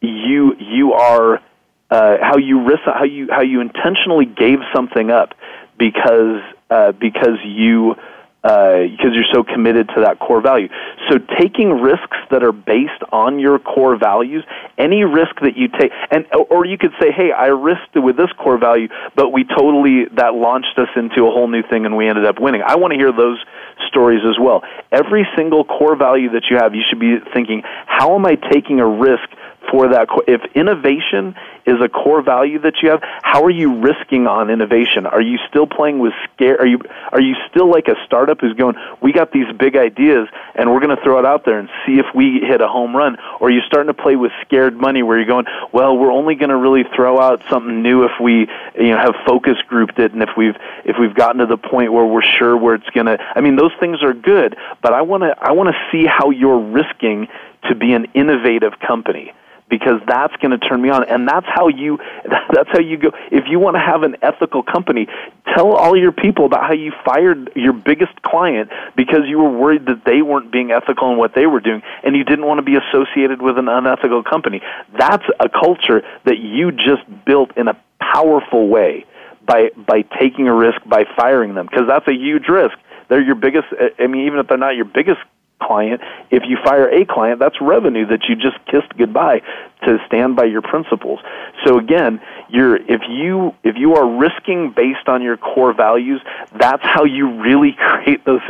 [0.02, 1.42] you you are
[1.90, 5.34] uh, how you risk how you how you intentionally gave something up
[5.78, 7.96] because uh, because you
[8.44, 10.68] uh, because you're so committed to that core value.
[11.10, 14.44] So taking risks that are based on your core values,
[14.78, 18.32] any risk that you take, and or you could say, hey, I risked with this
[18.38, 22.08] core value, but we totally that launched us into a whole new thing, and we
[22.08, 22.62] ended up winning.
[22.66, 23.40] I want to hear those
[23.88, 24.64] stories as well.
[24.92, 28.80] Every single core value that you have, you should be thinking, how am I taking
[28.80, 29.24] a risk?
[29.70, 30.08] For that.
[30.28, 31.36] If innovation
[31.66, 35.06] is a core value that you have, how are you risking on innovation?
[35.06, 36.60] Are you still playing with scare?
[36.60, 36.80] Are you
[37.12, 40.80] are you still like a startup who's going, we got these big ideas and we're
[40.80, 43.18] going to throw it out there and see if we hit a home run?
[43.40, 46.36] Or are you starting to play with scared money where you're going, well, we're only
[46.36, 50.14] going to really throw out something new if we you know have focus grouped it
[50.14, 50.56] and if we've
[50.86, 53.18] if we've gotten to the point where we're sure where it's going to.
[53.36, 56.30] I mean, those things are good, but I want to I want to see how
[56.32, 57.28] you're risking
[57.70, 59.34] to be an innovative company
[59.74, 61.04] because that's going to turn me on.
[61.10, 61.98] And that's how you
[62.54, 63.12] that's how you go.
[63.32, 65.08] If you want to have an ethical company
[65.56, 69.88] tell all your people about how you fired your biggest client because you were worried
[69.88, 72.62] that they weren't being ethical in what they were doing and you didn't want to
[72.62, 74.62] be associated with an unethical company.
[74.96, 79.06] That's a culture that you just built in a powerful way
[79.44, 82.78] by by taking a risk by firing them because that's a huge risk.
[83.10, 83.68] They're your biggest
[83.98, 85.20] i mean even if they're not your biggest
[85.66, 86.02] client.
[86.32, 89.42] If you fire a client, that's revenue that you just kissed goodbye
[89.86, 91.20] to stand by your principles.
[91.66, 96.22] So again, you're if you if you are risking based on your core values,
[96.58, 98.42] that's how you really create those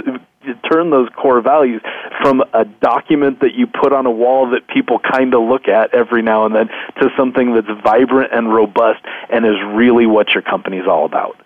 [0.70, 1.82] turn those core values
[2.22, 5.93] from a document that you put on a wall that people kind of look at
[5.93, 6.68] every now and then
[6.99, 8.99] to something that's vibrant and robust
[9.30, 11.38] and is really what your company's all about.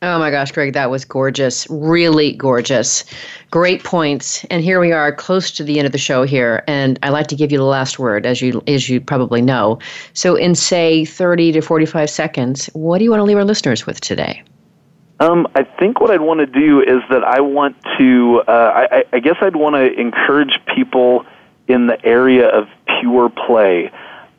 [0.00, 1.66] Oh my gosh, Greg, that was gorgeous.
[1.70, 3.04] Really gorgeous.
[3.50, 4.44] Great points.
[4.44, 7.26] And here we are close to the end of the show here, and I like
[7.28, 9.80] to give you the last word as you as you probably know.
[10.12, 13.86] So in say 30 to 45 seconds, what do you want to leave our listeners
[13.86, 14.42] with today?
[15.20, 19.04] Um, I think what I'd want to do is that I want to, uh, I,
[19.12, 21.26] I guess I'd want to encourage people
[21.66, 22.68] in the area of
[23.00, 23.90] pure play.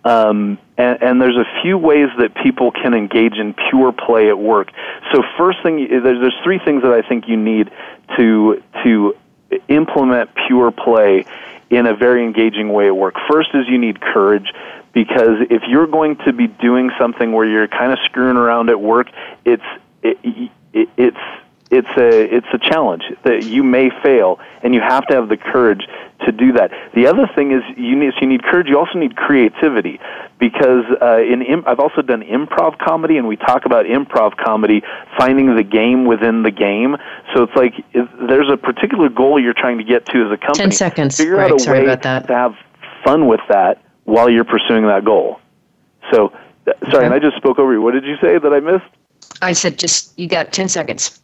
[0.05, 4.39] Um, and, and, there's a few ways that people can engage in pure play at
[4.39, 4.71] work.
[5.11, 7.69] So first thing, there's, there's three things that I think you need
[8.15, 9.17] to to
[9.67, 11.25] implement pure play
[11.69, 13.15] in a very engaging way at work.
[13.29, 14.53] First is you need courage
[14.93, 18.79] because if you're going to be doing something where you're kind of screwing around at
[18.79, 19.07] work,
[19.45, 19.63] it's
[20.01, 20.17] it,
[20.73, 21.17] it, it's
[21.71, 25.37] it's a it's a challenge that you may fail, and you have to have the
[25.37, 25.87] courage
[26.25, 26.71] to do that.
[26.95, 28.67] The other thing is you need so you need courage.
[28.67, 29.99] You also need creativity
[30.39, 34.81] because uh, in Im- I've also done improv comedy, and we talk about improv comedy
[35.17, 36.97] finding the game within the game.
[37.35, 40.37] So it's like if there's a particular goal you're trying to get to as a
[40.37, 40.63] company.
[40.63, 41.17] Ten seconds.
[41.17, 42.55] Figure right, out a way to have
[43.03, 45.39] fun with that while you're pursuing that goal.
[46.11, 46.33] So,
[46.65, 47.05] uh, sorry, okay.
[47.05, 47.81] and I just spoke over you.
[47.81, 48.85] What did you say that I missed?
[49.43, 51.21] I said just you got ten seconds.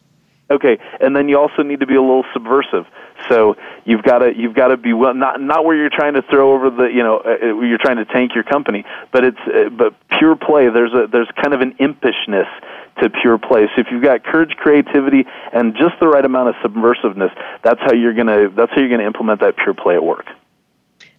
[0.48, 2.86] Okay, and then you also need to be a little subversive.
[3.28, 6.22] So you've got to you've got to be well not not where you're trying to
[6.22, 9.40] throw over the you know uh, uh, you're trying to tank your company, but it's
[9.52, 10.68] uh, but pure play.
[10.68, 12.48] There's a there's kind of an impishness
[13.02, 13.66] to pure play.
[13.74, 17.92] So if you've got courage, creativity, and just the right amount of subversiveness, that's how
[17.92, 20.26] you're gonna that's how you're gonna implement that pure play at work.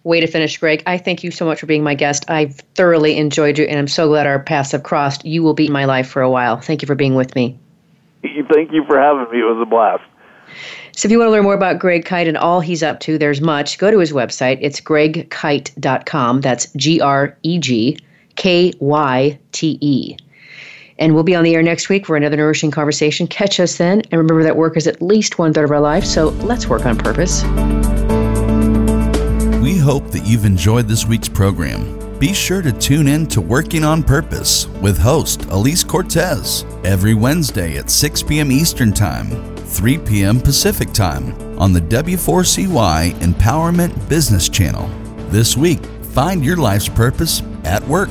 [0.04, 0.82] Way to finish, Greg.
[0.86, 2.30] I thank you so much for being my guest.
[2.30, 5.26] I've thoroughly enjoyed you, and I'm so glad our paths have crossed.
[5.26, 6.60] You will be in my life for a while.
[6.60, 7.58] Thank you for being with me.
[8.52, 9.40] Thank you for having me.
[9.40, 10.02] It was a blast.
[10.92, 13.18] So if you want to learn more about Greg Kyte and all he's up to,
[13.18, 13.78] there's much.
[13.78, 14.58] Go to his website.
[14.60, 16.40] It's gregkyte.com.
[16.40, 17.98] That's G R E G
[18.34, 20.16] K Y T E.
[20.98, 23.28] And we'll be on the air next week for another nourishing conversation.
[23.28, 24.00] Catch us then.
[24.10, 26.84] And remember that work is at least one third of our life, so let's work
[26.84, 27.44] on purpose.
[29.62, 32.07] We hope that you've enjoyed this week's program.
[32.18, 37.76] Be sure to tune in to Working on Purpose with host Alise Cortez every Wednesday
[37.76, 38.50] at 6 p.m.
[38.50, 40.40] Eastern Time, 3 p.m.
[40.40, 44.88] Pacific Time on the W4CY Empowerment Business Channel.
[45.28, 48.10] This week, find your life's purpose at work.